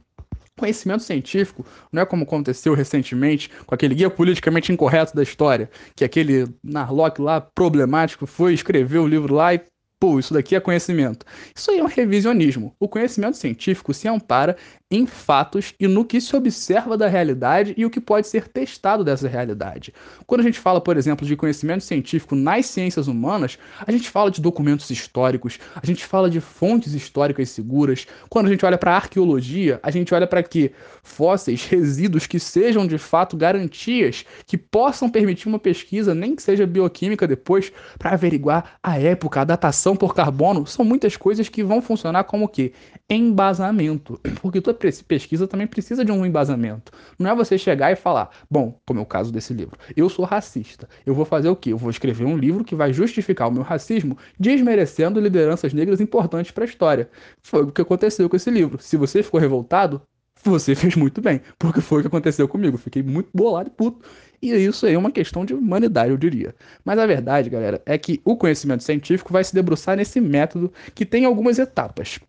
Conhecimento 0.58 1.02
científico 1.02 1.66
não 1.92 2.04
é 2.04 2.06
como 2.06 2.24
aconteceu 2.24 2.76
recentemente 2.76 3.50
com 3.66 3.74
aquele 3.74 3.96
guia 3.96 4.12
politicamente 4.12 4.72
incorreto 4.72 5.16
da 5.16 5.24
história, 5.24 5.72
que 5.96 6.06
aquele 6.06 6.48
Narlock 6.64 7.20
lá 7.20 7.42
problemático 7.42 8.28
foi 8.28 8.54
escrever 8.54 9.00
o 9.00 9.08
livro 9.08 9.34
lá 9.34 9.56
e 9.56 9.62
pô, 10.02 10.18
isso 10.18 10.34
daqui 10.34 10.56
é 10.56 10.60
conhecimento. 10.60 11.24
Isso 11.56 11.70
aí 11.70 11.78
é 11.78 11.84
um 11.84 11.88
revisionismo. 11.88 12.76
O 12.80 12.88
conhecimento 12.88 13.38
científico 13.38 13.94
se 13.94 14.08
ampara 14.08 14.58
em 14.90 15.06
fatos 15.06 15.74
e 15.80 15.88
no 15.88 16.04
que 16.04 16.20
se 16.20 16.36
observa 16.36 16.98
da 16.98 17.08
realidade 17.08 17.74
e 17.78 17.86
o 17.86 17.90
que 17.90 18.02
pode 18.02 18.28
ser 18.28 18.48
testado 18.50 19.04
dessa 19.06 19.28
realidade. 19.28 19.94
Quando 20.28 20.42
a 20.42 20.44
gente 20.44 20.60
fala, 20.60 20.82
por 20.82 20.98
exemplo, 20.98 21.26
de 21.26 21.36
conhecimento 21.38 21.84
científico 21.84 22.36
nas 22.36 22.66
ciências 22.66 23.08
humanas, 23.08 23.58
a 23.86 23.92
gente 23.92 24.10
fala 24.10 24.30
de 24.30 24.42
documentos 24.42 24.90
históricos, 24.90 25.60
a 25.76 25.86
gente 25.86 26.04
fala 26.04 26.30
de 26.30 26.42
fontes 26.42 26.94
históricas 26.94 27.50
seguras. 27.50 28.06
Quando 28.28 28.48
a 28.48 28.50
gente 28.50 28.66
olha 28.66 28.78
para 28.78 28.96
arqueologia, 28.96 29.80
a 29.82 29.92
gente 29.92 30.14
olha 30.14 30.28
para 30.28 30.44
que 30.44 30.72
fósseis, 31.04 31.66
resíduos 31.66 32.28
que 32.28 32.40
sejam 32.40 32.86
de 32.86 32.98
fato 32.98 33.38
garantias 33.38 34.26
que 34.46 34.58
possam 34.58 35.10
permitir 35.10 35.48
uma 35.48 35.60
pesquisa, 35.60 36.14
nem 36.14 36.36
que 36.36 36.44
seja 36.44 36.66
bioquímica 36.66 37.28
depois, 37.28 37.72
para 37.98 38.12
averiguar 38.12 38.78
a 38.84 39.00
época, 39.00 39.42
a 39.42 39.46
datação 39.46 39.91
por 39.96 40.14
carbono, 40.16 40.66
são 40.66 40.84
muitas 40.84 41.16
coisas 41.18 41.50
que 41.50 41.64
vão 41.64 41.82
funcionar 41.82 42.24
como 42.24 42.48
que 42.48 42.74
embasamento, 43.10 44.20
porque 44.42 44.62
toda 44.62 44.78
pesquisa 45.08 45.48
também 45.48 45.68
precisa 45.68 46.06
de 46.06 46.12
um 46.12 46.26
embasamento. 46.26 46.92
Não 47.18 47.30
é 47.30 47.36
você 47.36 47.58
chegar 47.58 47.92
e 47.92 47.96
falar, 47.96 48.30
bom, 48.50 48.80
como 48.86 49.00
é 49.00 49.04
o 49.04 49.06
caso 49.06 49.32
desse 49.32 49.54
livro, 49.54 49.78
eu 49.96 50.10
sou 50.10 50.26
racista. 50.26 50.88
Eu 51.06 51.14
vou 51.14 51.26
fazer 51.26 51.50
o 51.50 51.56
quê? 51.56 51.72
Eu 51.74 51.78
vou 51.78 51.90
escrever 51.90 52.26
um 52.26 52.38
livro 52.38 52.64
que 52.64 52.76
vai 52.76 52.94
justificar 52.94 53.48
o 53.48 53.52
meu 53.52 53.64
racismo, 53.64 54.18
desmerecendo 54.40 55.20
lideranças 55.20 55.74
negras 55.74 56.02
importantes 56.02 56.52
para 56.52 56.64
a 56.64 56.68
história. 56.68 57.10
Foi 57.42 57.64
o 57.64 57.72
que 57.72 57.82
aconteceu 57.82 58.30
com 58.30 58.36
esse 58.36 58.50
livro. 58.50 58.82
Se 58.82 58.98
você 58.98 59.24
ficou 59.24 59.40
revoltado, 59.40 60.02
você 60.44 60.74
fez 60.76 60.96
muito 60.96 61.22
bem, 61.22 61.42
porque 61.58 61.82
foi 61.82 62.00
o 62.00 62.02
que 62.02 62.08
aconteceu 62.08 62.48
comigo. 62.48 62.78
Fiquei 62.78 63.04
muito 63.04 63.30
bolado 63.34 63.70
e 63.70 63.72
puto. 63.72 64.02
E 64.42 64.52
isso 64.52 64.86
aí 64.86 64.96
é 64.96 64.98
uma 64.98 65.12
questão 65.12 65.46
de 65.46 65.54
humanidade, 65.54 66.10
eu 66.10 66.18
diria. 66.18 66.56
Mas 66.84 66.98
a 66.98 67.06
verdade, 67.06 67.50
galera, 67.50 67.82
é 67.86 67.98
que 67.98 68.20
o 68.26 68.36
conhecimento 68.36 68.84
científico 68.84 69.32
vai 69.32 69.44
se 69.44 69.54
debruçar 69.54 69.96
nesse 69.96 70.20
método 70.20 70.74
que 70.96 71.06
tem 71.06 71.26
algumas 71.26 71.60
etapas. 71.60 72.20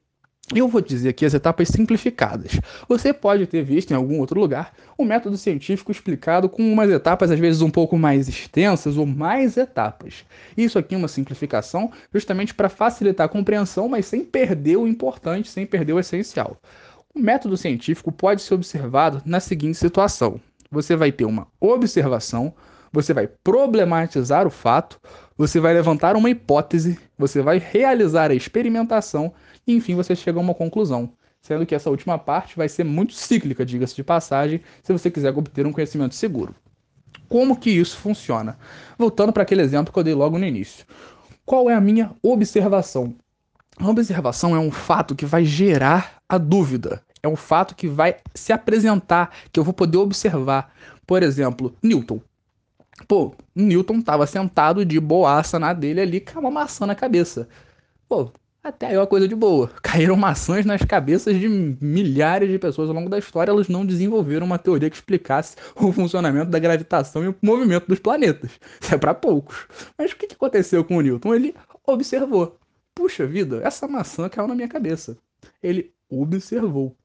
Eu 0.55 0.69
vou 0.69 0.83
dizer 0.83 1.09
aqui 1.09 1.25
as 1.25 1.33
etapas 1.33 1.69
simplificadas. 1.69 2.61
Você 2.87 3.13
pode 3.13 3.47
ter 3.47 3.63
visto 3.63 3.91
em 3.93 3.95
algum 3.95 4.19
outro 4.19 4.39
lugar 4.39 4.75
o 4.99 5.03
um 5.03 5.07
método 5.07 5.39
científico 5.39 5.91
explicado 5.91 6.49
com 6.49 6.63
umas 6.71 6.91
etapas 6.91 7.31
às 7.31 7.39
vezes 7.39 7.63
um 7.63 7.71
pouco 7.71 7.97
mais 7.97 8.29
extensas 8.29 8.99
ou 8.99 9.07
mais 9.07 9.57
etapas. 9.57 10.27
Isso 10.55 10.79
aqui 10.79 10.95
é 10.95 10.99
uma 10.99 11.09
simplificação 11.09 11.91
justamente 12.13 12.53
para 12.53 12.69
facilitar 12.69 13.25
a 13.27 13.31
compreensão, 13.31 13.89
mas 13.89 14.05
sem 14.05 14.25
perder 14.25 14.77
o 14.77 14.87
importante, 14.87 15.49
sem 15.49 15.65
perder 15.65 15.95
o 15.95 16.01
essencial. 16.01 16.59
O 17.15 17.21
método 17.21 17.59
científico 17.59 18.11
pode 18.11 18.41
ser 18.41 18.55
observado 18.55 19.21
na 19.27 19.39
seguinte 19.39 19.77
situação: 19.77 20.41
você 20.71 20.97
vai 20.97 21.13
ter 21.13 21.27
uma 21.27 21.47
observação, 21.61 22.55
você 22.91 23.13
vai 23.13 23.27
problematizar 23.27 24.47
o 24.47 24.51
fato, 24.51 24.99
você 25.37 25.61
vai 25.61 25.75
levantar 25.75 26.17
uma 26.17 26.31
hipótese, 26.31 26.99
você 27.19 27.43
vai 27.43 27.59
realizar 27.59 28.31
a 28.31 28.35
experimentação 28.35 29.33
e 29.67 29.75
enfim 29.75 29.95
você 29.95 30.17
chega 30.17 30.39
a 30.39 30.43
uma 30.43 30.55
conclusão. 30.55 31.13
Sendo 31.43 31.67
que 31.67 31.75
essa 31.75 31.91
última 31.91 32.19
parte 32.19 32.57
vai 32.57 32.69
ser 32.69 32.85
muito 32.85 33.13
cíclica, 33.13 33.67
diga-se 33.67 33.97
de 33.97 34.05
passagem, 34.05 34.63
se 34.83 34.93
você 34.93 35.11
quiser 35.11 35.37
obter 35.37 35.67
um 35.67 35.73
conhecimento 35.73 36.15
seguro. 36.15 36.55
Como 37.29 37.59
que 37.59 37.71
isso 37.71 37.99
funciona? 37.99 38.57
Voltando 38.97 39.33
para 39.33 39.43
aquele 39.43 39.61
exemplo 39.61 39.93
que 39.93 39.99
eu 39.99 40.05
dei 40.05 40.15
logo 40.15 40.39
no 40.39 40.47
início. 40.47 40.87
Qual 41.45 41.69
é 41.69 41.75
a 41.75 41.81
minha 41.81 42.15
observação? 42.23 43.15
A 43.79 43.89
observação 43.89 44.55
é 44.55 44.59
um 44.59 44.71
fato 44.71 45.15
que 45.15 45.25
vai 45.25 45.45
gerar 45.45 46.17
a 46.29 46.39
dúvida. 46.39 47.03
É 47.23 47.29
um 47.29 47.37
fato 47.37 47.75
que 47.75 47.89
vai 47.89 48.17
se 48.35 48.53
apresentar, 48.53 49.31
que 49.53 49.59
eu 49.59 49.65
vou 49.65 49.73
poder 49.73 49.99
observar. 49.99 50.73
Por 51.07 51.23
exemplo, 51.23 51.75
Newton. 51.83 52.21
Pô, 53.09 53.35
Newton 53.55 53.99
estava 53.99 54.27
sentado 54.27 54.85
de 54.85 55.01
boaça 55.01 55.59
na 55.59 55.73
dele 55.73 56.01
ali 56.01 56.21
com 56.21 56.41
uma 56.41 56.51
maçã 56.51 56.87
na 56.87 56.95
cabeça. 56.95 57.49
Pô, 58.09 58.31
até 58.63 58.87
aí 58.87 58.95
é 58.95 58.99
uma 58.99 59.07
coisa 59.07 59.27
de 59.27 59.35
boa. 59.35 59.69
Caíram 59.83 60.17
maçãs 60.17 60.65
nas 60.65 60.83
cabeças 60.83 61.39
de 61.39 61.49
milhares 61.49 62.49
de 62.49 62.59
pessoas 62.59 62.89
ao 62.89 62.95
longo 62.95 63.09
da 63.09 63.19
história. 63.19 63.51
Elas 63.51 63.69
não 63.69 63.85
desenvolveram 63.85 64.47
uma 64.47 64.59
teoria 64.59 64.91
que 64.91 64.97
explicasse 64.97 65.57
o 65.75 65.91
funcionamento 65.93 66.51
da 66.51 66.59
gravitação 66.59 67.25
e 67.25 67.29
o 67.29 67.37
movimento 67.43 67.89
dos 67.89 67.99
planetas. 67.99 68.53
Isso 68.81 68.95
é 68.95 68.99
para 68.99 69.15
poucos. 69.15 69.67
Mas 69.99 70.13
o 70.13 70.17
que 70.17 70.33
aconteceu 70.33 70.85
com 70.85 70.97
o 70.97 71.01
Newton? 71.01 71.35
Ele 71.35 71.55
observou. 71.85 72.62
Puxa 72.95 73.27
vida, 73.27 73.61
essa 73.65 73.89
maçã 73.89 74.29
caiu 74.29 74.49
na 74.49 74.55
minha 74.55 74.69
cabeça. 74.69 75.17
Ele 75.63 75.93
observou. 76.09 76.97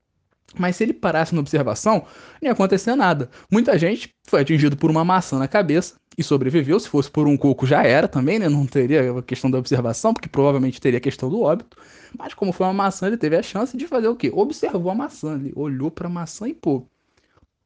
Mas 0.58 0.78
se 0.78 0.84
ele 0.84 0.94
parasse 0.94 1.34
na 1.34 1.42
observação, 1.42 2.06
não 2.42 2.48
ia 2.48 2.52
acontecer 2.52 2.96
nada. 2.96 3.30
Muita 3.52 3.78
gente 3.78 4.16
foi 4.26 4.42
atingido 4.42 4.78
por 4.78 4.90
uma 4.90 5.04
maçã 5.04 5.38
na 5.38 5.48
cabeça 5.48 5.96
e 6.18 6.24
sobreviveu. 6.24 6.80
Se 6.80 6.88
fosse 6.88 7.12
por 7.12 7.28
um 7.28 7.36
coco, 7.36 7.66
já 7.68 7.84
era 7.84 8.08
também, 8.08 8.40
né? 8.40 8.48
Não 8.48 8.66
teria 8.66 9.20
a 9.20 9.22
questão 9.22 9.52
da 9.52 9.58
observação, 9.58 10.14
porque 10.14 10.30
provavelmente 10.30 10.80
teria 10.80 10.98
a 10.98 11.02
questão 11.02 11.30
do 11.30 11.42
óbito. 11.42 11.78
Mas 12.18 12.34
como 12.34 12.54
foi 12.54 12.66
uma 12.66 12.74
maçã, 12.74 13.08
ele 13.08 13.18
teve 13.18 13.36
a 13.36 13.44
chance 13.44 13.76
de 13.76 13.88
fazer 13.88 14.08
o 14.08 14.16
quê? 14.16 14.32
Observou 14.34 14.92
a 14.92 14.96
maçã, 14.96 15.36
ele 15.36 15.52
olhou 15.56 15.92
para 15.92 16.08
a 16.08 16.12
maçã 16.12 16.48
e 16.48 16.54
pô. 16.54 16.86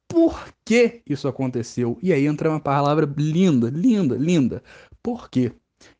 Por 0.07 0.45
que 0.65 1.01
isso 1.07 1.27
aconteceu? 1.27 1.97
E 2.01 2.11
aí 2.11 2.25
entra 2.25 2.49
uma 2.49 2.59
palavra 2.59 3.09
linda, 3.17 3.69
linda, 3.69 4.15
linda. 4.15 4.61
Por 5.01 5.29
quê? 5.29 5.53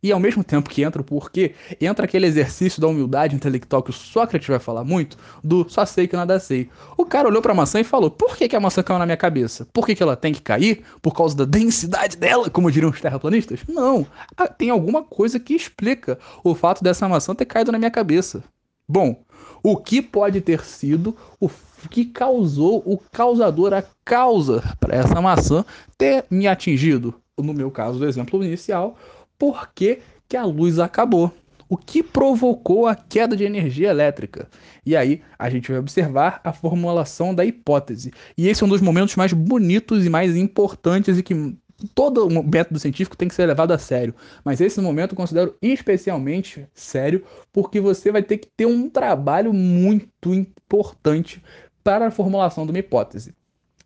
E 0.03 0.11
ao 0.11 0.19
mesmo 0.19 0.43
tempo 0.43 0.69
que 0.69 0.83
entra 0.83 1.01
o 1.01 1.05
porquê, 1.05 1.53
entra 1.79 2.05
aquele 2.05 2.25
exercício 2.25 2.81
da 2.81 2.87
humildade 2.87 3.35
intelectual 3.35 3.83
que 3.83 3.89
o 3.89 3.93
Sócrates 3.93 4.47
vai 4.47 4.59
falar 4.59 4.83
muito, 4.83 5.17
do 5.43 5.67
só 5.69 5.85
sei 5.85 6.07
que 6.07 6.15
nada 6.15 6.39
sei. 6.39 6.69
O 6.97 7.05
cara 7.05 7.27
olhou 7.27 7.41
para 7.41 7.51
a 7.51 7.55
maçã 7.55 7.79
e 7.79 7.83
falou: 7.83 8.09
por 8.09 8.35
que, 8.35 8.47
que 8.47 8.55
a 8.55 8.59
maçã 8.59 8.81
caiu 8.81 8.99
na 8.99 9.05
minha 9.05 9.17
cabeça? 9.17 9.67
Por 9.71 9.85
que, 9.85 9.95
que 9.95 10.03
ela 10.03 10.15
tem 10.15 10.33
que 10.33 10.41
cair? 10.41 10.83
Por 11.01 11.13
causa 11.13 11.35
da 11.35 11.45
densidade 11.45 12.17
dela, 12.17 12.49
como 12.49 12.71
diriam 12.71 12.91
os 12.91 13.01
terraplanistas? 13.01 13.59
Não. 13.67 14.05
Ah, 14.35 14.47
tem 14.47 14.69
alguma 14.69 15.03
coisa 15.03 15.39
que 15.39 15.53
explica 15.53 16.17
o 16.43 16.55
fato 16.55 16.83
dessa 16.83 17.07
maçã 17.07 17.35
ter 17.35 17.45
caído 17.45 17.71
na 17.71 17.77
minha 17.77 17.91
cabeça. 17.91 18.43
Bom, 18.87 19.23
o 19.63 19.77
que 19.77 20.01
pode 20.01 20.41
ter 20.41 20.65
sido 20.65 21.15
o 21.39 21.49
que 21.89 22.05
causou 22.05 22.83
o 22.85 22.97
causador, 23.11 23.73
a 23.73 23.83
causa 24.03 24.61
para 24.79 24.95
essa 24.95 25.21
maçã 25.21 25.63
ter 25.97 26.25
me 26.29 26.47
atingido? 26.47 27.13
No 27.37 27.53
meu 27.53 27.71
caso 27.71 27.97
do 27.97 28.05
exemplo 28.05 28.43
inicial, 28.43 28.97
por 29.41 29.73
que, 29.73 30.01
que 30.29 30.37
a 30.37 30.45
luz 30.45 30.77
acabou. 30.77 31.33
O 31.67 31.75
que 31.75 32.03
provocou 32.03 32.85
a 32.85 32.93
queda 32.93 33.35
de 33.35 33.43
energia 33.43 33.89
elétrica? 33.89 34.47
E 34.85 34.95
aí 34.95 35.23
a 35.39 35.49
gente 35.49 35.71
vai 35.71 35.79
observar 35.79 36.39
a 36.43 36.53
formulação 36.53 37.33
da 37.33 37.43
hipótese. 37.43 38.13
E 38.37 38.47
esse 38.47 38.61
é 38.61 38.65
um 38.67 38.69
dos 38.69 38.81
momentos 38.81 39.15
mais 39.15 39.33
bonitos 39.33 40.05
e 40.05 40.09
mais 40.11 40.35
importantes 40.35 41.17
e 41.17 41.23
que 41.23 41.57
todo 41.95 42.29
método 42.43 42.79
científico 42.79 43.17
tem 43.17 43.27
que 43.27 43.33
ser 43.33 43.47
levado 43.47 43.71
a 43.71 43.79
sério. 43.79 44.13
Mas 44.45 44.61
esse 44.61 44.79
momento 44.79 45.13
eu 45.13 45.17
considero 45.17 45.57
especialmente 45.59 46.67
sério, 46.71 47.25
porque 47.51 47.81
você 47.81 48.11
vai 48.11 48.21
ter 48.21 48.37
que 48.37 48.47
ter 48.55 48.67
um 48.67 48.87
trabalho 48.87 49.51
muito 49.51 50.35
importante 50.35 51.41
para 51.83 52.05
a 52.05 52.11
formulação 52.11 52.63
de 52.63 52.71
uma 52.71 52.77
hipótese. 52.77 53.33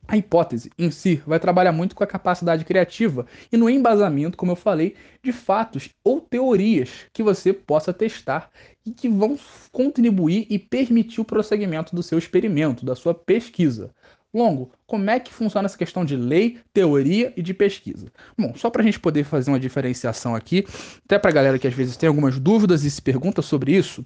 A 0.08 0.16
hipótese 0.16 0.70
em 0.78 0.92
si 0.92 1.22
vai 1.26 1.40
trabalhar 1.40 1.72
muito 1.72 1.96
com 1.96 2.04
a 2.04 2.08
capacidade 2.08 2.64
criativa 2.64 3.26
e 3.52 3.58
no 3.58 3.70
embasamento, 3.70 4.38
como 4.38 4.52
eu 4.52 4.56
falei, 4.56 4.96
de 5.24 5.32
fatos 5.32 5.90
ou 6.04 6.22
teorias 6.22 7.08
que 7.12 7.24
você 7.24 7.52
possa 7.52 7.92
testar 7.92 8.50
e 8.86 8.92
que 8.92 9.10
vão 9.10 9.38
contribuir 9.72 10.46
e 10.50 10.60
permitir 10.60 11.22
o 11.22 11.26
prosseguimento 11.26 11.96
do 11.96 12.04
seu 12.04 12.20
experimento, 12.20 12.86
da 12.86 12.96
sua 12.96 13.16
pesquisa. 13.16 13.90
Longo, 14.32 14.72
como 14.86 15.10
é 15.10 15.20
que 15.20 15.34
funciona 15.34 15.66
essa 15.66 15.78
questão 15.78 16.04
de 16.04 16.16
lei, 16.16 16.60
teoria 16.74 17.34
e 17.38 17.42
de 17.42 17.54
pesquisa? 17.54 18.12
Bom, 18.38 18.54
só 18.56 18.70
para 18.70 18.82
a 18.82 18.86
gente 18.86 19.00
poder 19.00 19.24
fazer 19.24 19.50
uma 19.50 19.60
diferenciação 19.60 20.36
aqui, 20.36 20.68
até 21.06 21.18
para 21.18 21.32
a 21.32 21.34
galera 21.34 21.58
que 21.58 21.68
às 21.68 21.74
vezes 21.74 21.96
tem 21.96 22.08
algumas 22.08 22.38
dúvidas 22.38 22.84
e 22.84 22.92
se 22.92 23.02
pergunta 23.02 23.42
sobre 23.42 23.74
isso, 23.74 24.06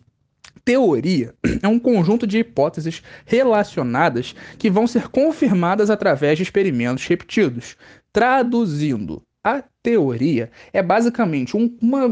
Teoria 0.64 1.34
é 1.62 1.68
um 1.68 1.80
conjunto 1.80 2.28
de 2.28 2.40
hipóteses 2.40 3.02
relacionadas 3.26 4.36
que 4.58 4.70
vão 4.70 4.88
ser 4.88 5.10
confirmadas 5.10 5.90
através 5.90 6.38
de 6.38 6.44
experimentos 6.44 7.06
repetidos. 7.06 7.76
Traduzindo, 8.12 9.24
a 9.44 9.64
teoria 9.82 10.52
é 10.74 10.82
basicamente 10.82 11.56
um, 11.56 11.76
uma, 11.82 12.06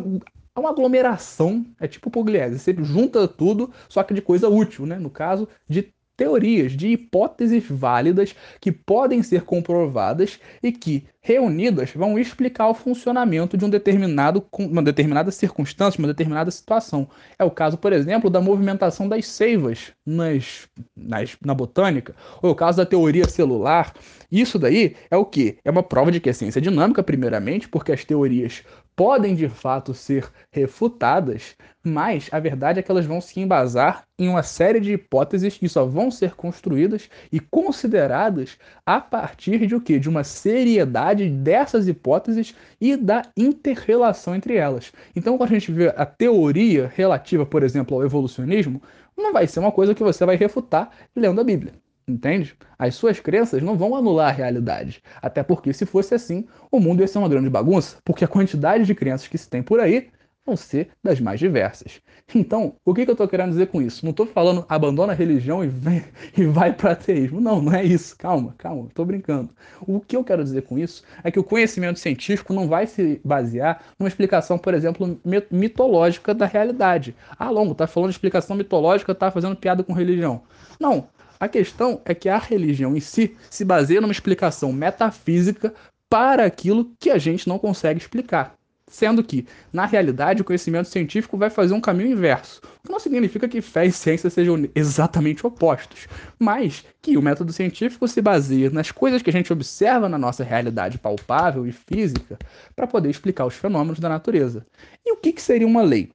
uma 0.56 0.70
aglomeração, 0.70 1.66
é 1.80 1.88
tipo 1.88 2.10
Pugliese, 2.10 2.60
você 2.60 2.76
junta 2.84 3.28
tudo, 3.28 3.72
só 3.90 4.04
que 4.04 4.14
de 4.14 4.22
coisa 4.22 4.50
útil, 4.50 4.86
né? 4.86 4.98
no 4.98 5.10
caso 5.10 5.48
de 5.68 5.94
teorias, 6.18 6.72
de 6.74 6.88
hipóteses 6.88 7.64
válidas 7.70 8.36
que 8.60 8.72
podem 8.72 9.22
ser 9.22 9.44
comprovadas 9.44 10.40
e 10.64 10.72
que, 10.72 11.06
reunidas, 11.22 11.92
vão 11.92 12.18
explicar 12.18 12.68
o 12.68 12.74
funcionamento 12.74 13.56
de 13.56 13.64
um 13.64 13.70
determinado, 13.70 14.44
uma 14.58 14.82
determinada 14.82 15.30
circunstância, 15.32 16.00
uma 16.00 16.08
determinada 16.08 16.50
situação. 16.50 17.08
É 17.38 17.44
o 17.44 17.52
caso, 17.52 17.78
por 17.78 17.94
exemplo, 17.94 18.30
da 18.30 18.42
movimentação 18.42 19.08
das 19.08 19.28
seivas 19.28 19.92
nas, 20.04 20.68
nas, 20.96 21.38
na 21.46 21.54
botânica, 21.54 22.16
ou 22.42 22.50
é 22.50 22.52
o 22.52 22.56
caso 22.56 22.78
da 22.78 22.86
teoria 22.86 23.30
celular. 23.30 23.94
Isso 24.32 24.58
daí 24.58 24.96
é 25.12 25.16
o 25.16 25.24
que? 25.24 25.60
É 25.64 25.70
uma 25.70 25.84
prova 25.84 26.12
de 26.12 26.20
que 26.20 26.30
a 26.30 26.34
ciência 26.34 26.60
é 26.60 26.62
dinâmica, 26.62 27.04
primeiramente, 27.04 27.70
porque 27.70 27.92
as 27.92 28.04
teorias 28.04 28.64
podem 28.98 29.36
de 29.36 29.48
fato 29.48 29.94
ser 29.94 30.28
refutadas, 30.52 31.56
mas 31.84 32.30
a 32.32 32.40
verdade 32.40 32.80
é 32.80 32.82
que 32.82 32.90
elas 32.90 33.06
vão 33.06 33.22
se 33.22 33.40
embasar 33.40 34.04
em 34.18 34.28
uma 34.28 34.42
série 34.42 34.80
de 34.80 34.94
hipóteses 34.94 35.56
que 35.56 35.70
só 35.70 35.86
vão 35.86 36.10
ser 36.10 36.34
construídas 36.34 37.08
e 37.32 37.40
consideradas 37.40 38.58
a 38.84 39.00
partir 39.00 39.68
de 39.68 39.76
o 39.76 39.82
quê? 39.82 40.00
De 40.00 40.10
uma 40.10 40.24
seriedade 40.24 41.30
dessas 41.30 41.88
hipóteses 41.88 42.56
e 42.82 42.98
da 42.98 43.22
interrelação 43.38 44.36
entre 44.36 44.56
elas. 44.56 44.92
Então, 45.16 45.38
quando 45.38 45.52
a 45.52 45.54
gente 45.54 45.72
vê 45.72 45.90
a 45.90 46.06
teoria 46.06 46.92
relativa, 46.96 47.46
por 47.46 47.62
exemplo, 47.62 47.96
ao 47.96 48.04
evolucionismo, 48.04 48.82
não 49.16 49.32
vai 49.32 49.46
ser 49.46 49.60
uma 49.60 49.72
coisa 49.72 49.94
que 49.94 50.04
você 50.04 50.26
vai 50.26 50.36
refutar 50.36 50.90
lendo 51.16 51.40
a 51.40 51.44
Bíblia. 51.44 51.74
Entende? 52.08 52.56
As 52.80 52.96
suas 52.96 53.20
crenças 53.20 53.62
não 53.62 53.78
vão 53.78 53.96
anular 53.96 54.30
a 54.30 54.32
realidade. 54.32 55.04
Até 55.22 55.44
porque, 55.44 55.74
se 55.74 55.86
fosse 55.86 56.16
assim, 56.16 56.48
o 56.72 56.80
mundo 56.80 57.02
ia 57.02 57.08
ser 57.08 57.18
uma 57.18 57.28
grande 57.28 57.50
bagunça, 57.50 57.98
porque 58.06 58.24
a 58.24 58.28
quantidade 58.30 58.86
de 58.86 58.96
crenças 58.96 59.28
que 59.28 59.38
se 59.38 59.50
tem 59.50 59.62
por 59.62 59.80
aí 59.82 60.10
vão 60.46 60.56
ser 60.56 60.92
das 61.04 61.20
mais 61.20 61.38
diversas. 61.38 62.02
Então, 62.34 62.76
o 62.86 62.94
que, 62.94 63.04
que 63.04 63.12
eu 63.12 63.14
estou 63.14 63.28
querendo 63.28 63.50
dizer 63.50 63.68
com 63.68 63.82
isso? 63.82 64.06
Não 64.06 64.12
estou 64.12 64.26
falando 64.26 64.66
abandona 64.70 65.12
a 65.12 65.16
religião 65.16 65.64
e, 65.64 65.68
vem, 65.68 66.04
e 66.38 66.46
vai 66.46 66.72
para 66.72 66.94
ateísmo. 66.94 67.42
Não, 67.42 67.62
não 67.62 67.74
é 67.74 67.84
isso. 67.84 68.16
Calma, 68.18 68.56
calma, 68.58 68.88
estou 68.88 69.06
brincando. 69.06 69.50
O 69.82 70.00
que 70.00 70.16
eu 70.16 70.24
quero 70.24 70.44
dizer 70.44 70.62
com 70.62 70.80
isso 70.80 71.04
é 71.24 71.30
que 71.30 71.40
o 71.40 71.44
conhecimento 71.44 72.00
científico 72.00 72.54
não 72.54 72.68
vai 72.68 72.88
se 72.88 73.20
basear 73.24 73.82
numa 74.00 74.08
explicação, 74.08 74.58
por 74.58 74.74
exemplo, 74.74 75.20
mitológica 75.52 76.34
da 76.34 76.46
realidade. 76.46 77.14
Ah, 77.38 77.50
Longo, 77.50 77.76
tá 77.76 77.86
falando 77.86 78.10
de 78.10 78.16
explicação 78.16 78.56
mitológica, 78.56 79.14
tá 79.14 79.30
fazendo 79.30 79.56
piada 79.58 79.84
com 79.84 79.92
religião. 79.92 80.44
Não, 80.80 81.08
a 81.40 81.48
questão 81.48 82.02
é 82.06 82.14
que 82.14 82.30
a 82.30 82.38
religião 82.38 82.96
em 82.96 83.00
si 83.00 83.36
se 83.50 83.64
baseia 83.64 84.02
numa 84.02 84.12
explicação 84.12 84.72
metafísica 84.72 85.74
para 86.10 86.46
aquilo 86.46 86.92
que 87.00 87.10
a 87.10 87.18
gente 87.18 87.48
não 87.48 87.60
consegue 87.60 88.00
explicar. 88.00 88.56
Sendo 88.90 89.22
que, 89.22 89.46
na 89.72 89.86
realidade, 89.86 90.42
o 90.42 90.46
conhecimento 90.46 90.88
científico 90.88 91.38
vai 91.38 91.50
fazer 91.50 91.74
um 91.74 91.82
caminho 91.82 92.12
inverso. 92.12 92.62
O 92.64 92.88
que 92.88 92.92
não 92.92 93.02
significa 93.02 93.48
que 93.48 93.62
fé 93.62 93.86
e 93.86 93.92
ciência 93.92 94.30
sejam 94.30 94.66
exatamente 94.74 95.46
opostos, 95.46 96.08
mas 96.40 96.86
que 97.02 97.18
o 97.18 97.22
método 97.22 97.52
científico 97.52 98.08
se 98.08 98.22
baseia 98.22 98.70
nas 98.70 98.90
coisas 98.90 99.22
que 99.22 99.30
a 99.30 99.34
gente 99.34 99.52
observa 99.52 100.08
na 100.08 100.18
nossa 100.18 100.42
realidade 100.42 100.98
palpável 100.98 101.68
e 101.68 101.74
física 101.74 102.40
para 102.74 102.88
poder 102.88 103.10
explicar 103.10 103.46
os 103.46 103.56
fenômenos 103.56 104.00
da 104.00 104.08
natureza. 104.08 104.66
E 105.06 105.12
o 105.12 105.18
que, 105.18 105.34
que 105.34 105.42
seria 105.42 105.68
uma 105.68 105.82
lei? 105.82 106.10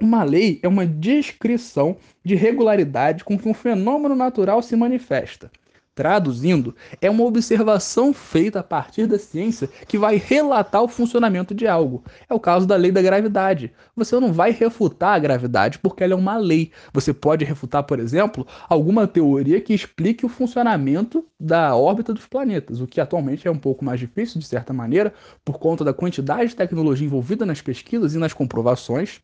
Uma 0.00 0.24
lei 0.24 0.58
é 0.62 0.68
uma 0.68 0.86
descrição 0.86 1.98
de 2.24 2.34
regularidade 2.34 3.22
com 3.22 3.38
que 3.38 3.46
um 3.46 3.52
fenômeno 3.52 4.16
natural 4.16 4.62
se 4.62 4.74
manifesta. 4.74 5.50
Traduzindo, 5.94 6.74
é 7.02 7.10
uma 7.10 7.24
observação 7.24 8.14
feita 8.14 8.60
a 8.60 8.62
partir 8.62 9.06
da 9.06 9.18
ciência 9.18 9.68
que 9.86 9.98
vai 9.98 10.16
relatar 10.16 10.82
o 10.82 10.88
funcionamento 10.88 11.54
de 11.54 11.66
algo. 11.66 12.02
É 12.30 12.32
o 12.32 12.40
caso 12.40 12.66
da 12.66 12.76
lei 12.76 12.90
da 12.90 13.02
gravidade. 13.02 13.70
Você 13.94 14.18
não 14.18 14.32
vai 14.32 14.52
refutar 14.52 15.14
a 15.14 15.18
gravidade 15.18 15.78
porque 15.78 16.02
ela 16.02 16.14
é 16.14 16.16
uma 16.16 16.38
lei. 16.38 16.70
Você 16.94 17.12
pode 17.12 17.44
refutar, 17.44 17.82
por 17.82 18.00
exemplo, 18.00 18.46
alguma 18.70 19.06
teoria 19.06 19.60
que 19.60 19.74
explique 19.74 20.24
o 20.24 20.30
funcionamento 20.30 21.26
da 21.38 21.76
órbita 21.76 22.14
dos 22.14 22.26
planetas, 22.26 22.80
o 22.80 22.86
que 22.86 23.02
atualmente 23.02 23.46
é 23.46 23.50
um 23.50 23.58
pouco 23.58 23.84
mais 23.84 24.00
difícil, 24.00 24.40
de 24.40 24.46
certa 24.46 24.72
maneira, 24.72 25.12
por 25.44 25.58
conta 25.58 25.84
da 25.84 25.92
quantidade 25.92 26.48
de 26.48 26.56
tecnologia 26.56 27.06
envolvida 27.06 27.44
nas 27.44 27.60
pesquisas 27.60 28.14
e 28.14 28.18
nas 28.18 28.32
comprovações. 28.32 29.20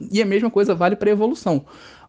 E 0.00 0.22
a 0.22 0.26
mesma 0.26 0.50
coisa 0.50 0.74
vale 0.74 0.96
para 0.96 1.10
a 1.10 1.12
evolução. 1.12 1.64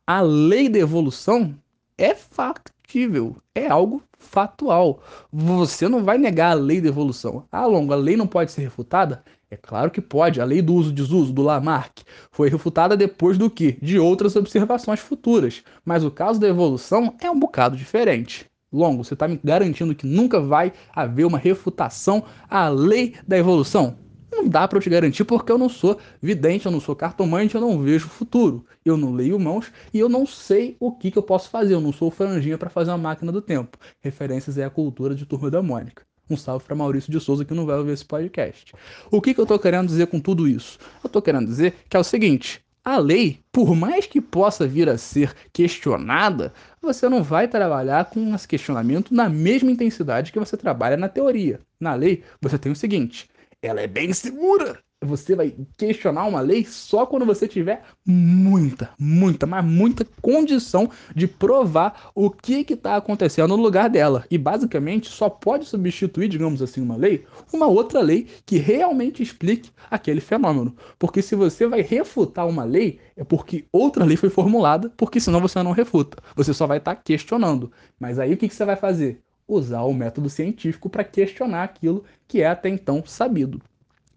A 0.05 0.21
lei 0.21 0.69
da 0.69 0.79
evolução 0.79 1.55
é 1.97 2.15
factível, 2.15 3.37
é 3.53 3.67
algo 3.67 4.01
fatual. 4.17 5.01
Você 5.31 5.87
não 5.87 6.03
vai 6.03 6.17
negar 6.17 6.51
a 6.51 6.55
lei 6.55 6.81
da 6.81 6.89
evolução. 6.89 7.45
Ah, 7.51 7.65
Longo, 7.65 7.93
a 7.93 7.95
lei 7.95 8.15
não 8.15 8.27
pode 8.27 8.51
ser 8.51 8.61
refutada? 8.61 9.23
É 9.51 9.57
claro 9.57 9.89
que 9.89 10.01
pode. 10.01 10.39
A 10.39 10.45
lei 10.45 10.61
do 10.61 10.73
uso 10.73 10.91
e 10.91 10.93
desuso 10.93 11.33
do 11.33 11.41
Lamarck 11.41 12.03
foi 12.31 12.49
refutada 12.49 12.95
depois 12.95 13.37
do 13.37 13.49
que? 13.49 13.73
De 13.81 13.97
outras 13.97 14.35
observações 14.35 14.99
futuras. 14.99 15.63
Mas 15.83 16.03
o 16.03 16.11
caso 16.11 16.39
da 16.39 16.47
evolução 16.47 17.15
é 17.19 17.29
um 17.31 17.39
bocado 17.39 17.75
diferente. 17.75 18.45
Longo, 18.71 19.03
você 19.03 19.15
está 19.15 19.27
me 19.27 19.39
garantindo 19.43 19.95
que 19.95 20.05
nunca 20.05 20.39
vai 20.39 20.71
haver 20.95 21.25
uma 21.25 21.39
refutação 21.39 22.23
à 22.47 22.69
lei 22.69 23.15
da 23.27 23.37
evolução? 23.37 23.97
Não 24.39 24.47
dá 24.47 24.65
para 24.65 24.77
eu 24.77 24.81
te 24.81 24.89
garantir 24.89 25.25
porque 25.25 25.51
eu 25.51 25.57
não 25.57 25.67
sou 25.67 25.99
vidente, 26.21 26.65
eu 26.65 26.71
não 26.71 26.79
sou 26.79 26.95
cartomante, 26.95 27.55
eu 27.55 27.61
não 27.61 27.81
vejo 27.81 28.07
o 28.07 28.09
futuro. 28.09 28.65
Eu 28.85 28.95
não 28.95 29.13
leio 29.13 29.37
mãos 29.37 29.69
e 29.93 29.99
eu 29.99 30.07
não 30.07 30.25
sei 30.25 30.77
o 30.79 30.93
que, 30.93 31.11
que 31.11 31.17
eu 31.17 31.23
posso 31.23 31.49
fazer. 31.49 31.73
Eu 31.73 31.81
não 31.81 31.91
sou 31.91 32.09
franjinha 32.09 32.57
para 32.57 32.69
fazer 32.69 32.89
uma 32.91 32.97
máquina 32.97 33.33
do 33.33 33.41
tempo. 33.41 33.77
Referências 33.99 34.57
é 34.57 34.63
a 34.63 34.69
cultura 34.69 35.13
de 35.13 35.25
Turma 35.25 35.51
da 35.51 35.61
Mônica. 35.61 36.03
Um 36.29 36.37
salve 36.37 36.63
para 36.63 36.73
Maurício 36.73 37.11
de 37.11 37.19
Souza 37.19 37.43
que 37.43 37.53
não 37.53 37.65
vai 37.65 37.77
ouvir 37.77 37.91
esse 37.91 38.05
podcast. 38.05 38.73
O 39.11 39.19
que, 39.19 39.33
que 39.33 39.41
eu 39.41 39.43
estou 39.43 39.59
querendo 39.59 39.87
dizer 39.87 40.07
com 40.07 40.21
tudo 40.21 40.47
isso? 40.47 40.79
Eu 41.03 41.07
estou 41.07 41.21
querendo 41.21 41.47
dizer 41.47 41.75
que 41.89 41.97
é 41.97 41.99
o 41.99 42.03
seguinte: 42.03 42.63
a 42.81 42.97
lei, 42.97 43.41
por 43.51 43.75
mais 43.75 44.07
que 44.07 44.21
possa 44.21 44.65
vir 44.65 44.87
a 44.87 44.97
ser 44.97 45.35
questionada, 45.51 46.53
você 46.81 47.09
não 47.09 47.21
vai 47.21 47.45
trabalhar 47.45 48.05
com 48.05 48.33
esse 48.33 48.47
questionamento 48.47 49.13
na 49.13 49.27
mesma 49.27 49.69
intensidade 49.69 50.31
que 50.31 50.39
você 50.39 50.55
trabalha 50.55 50.95
na 50.95 51.09
teoria. 51.09 51.59
Na 51.77 51.93
lei, 51.93 52.23
você 52.41 52.57
tem 52.57 52.71
o 52.71 52.75
seguinte: 52.75 53.27
ela 53.61 53.81
é 53.81 53.87
bem 53.87 54.13
segura. 54.13 54.79
Você 55.01 55.33
vai 55.33 55.55
questionar 55.77 56.25
uma 56.25 56.41
lei 56.41 56.65
só 56.65 57.05
quando 57.05 57.25
você 57.25 57.47
tiver 57.47 57.83
muita, 58.05 58.89
muita, 58.99 59.47
mas 59.47 59.63
muita 59.63 60.05
condição 60.21 60.89
de 61.15 61.25
provar 61.25 62.11
o 62.13 62.29
que 62.29 62.65
está 62.69 62.97
acontecendo 62.97 63.55
no 63.55 63.63
lugar 63.63 63.89
dela. 63.89 64.25
E 64.29 64.37
basicamente 64.37 65.07
só 65.07 65.29
pode 65.29 65.65
substituir, 65.65 66.27
digamos 66.27 66.61
assim, 66.61 66.81
uma 66.81 66.97
lei, 66.97 67.25
uma 67.53 67.67
outra 67.67 68.01
lei 68.01 68.27
que 68.45 68.57
realmente 68.57 69.23
explique 69.23 69.71
aquele 69.89 70.19
fenômeno. 70.19 70.75
Porque 70.97 71.21
se 71.21 71.33
você 71.33 71.65
vai 71.65 71.81
refutar 71.81 72.45
uma 72.45 72.65
lei, 72.65 72.99
é 73.15 73.23
porque 73.23 73.65
outra 73.71 74.03
lei 74.03 74.17
foi 74.17 74.29
formulada, 74.29 74.91
porque 74.97 75.21
senão 75.21 75.39
você 75.39 75.63
não 75.63 75.71
refuta. 75.71 76.21
Você 76.35 76.53
só 76.53 76.67
vai 76.67 76.77
estar 76.77 76.95
tá 76.95 77.01
questionando. 77.01 77.71
Mas 77.97 78.19
aí 78.19 78.33
o 78.33 78.37
que, 78.37 78.49
que 78.49 78.55
você 78.55 78.65
vai 78.65 78.75
fazer? 78.75 79.21
Usar 79.49 79.81
o 79.81 79.93
método 79.93 80.29
científico 80.29 80.89
para 80.89 81.03
questionar 81.03 81.63
aquilo 81.63 82.05
que 82.27 82.41
é 82.41 82.47
até 82.47 82.69
então 82.69 83.03
sabido. 83.05 83.61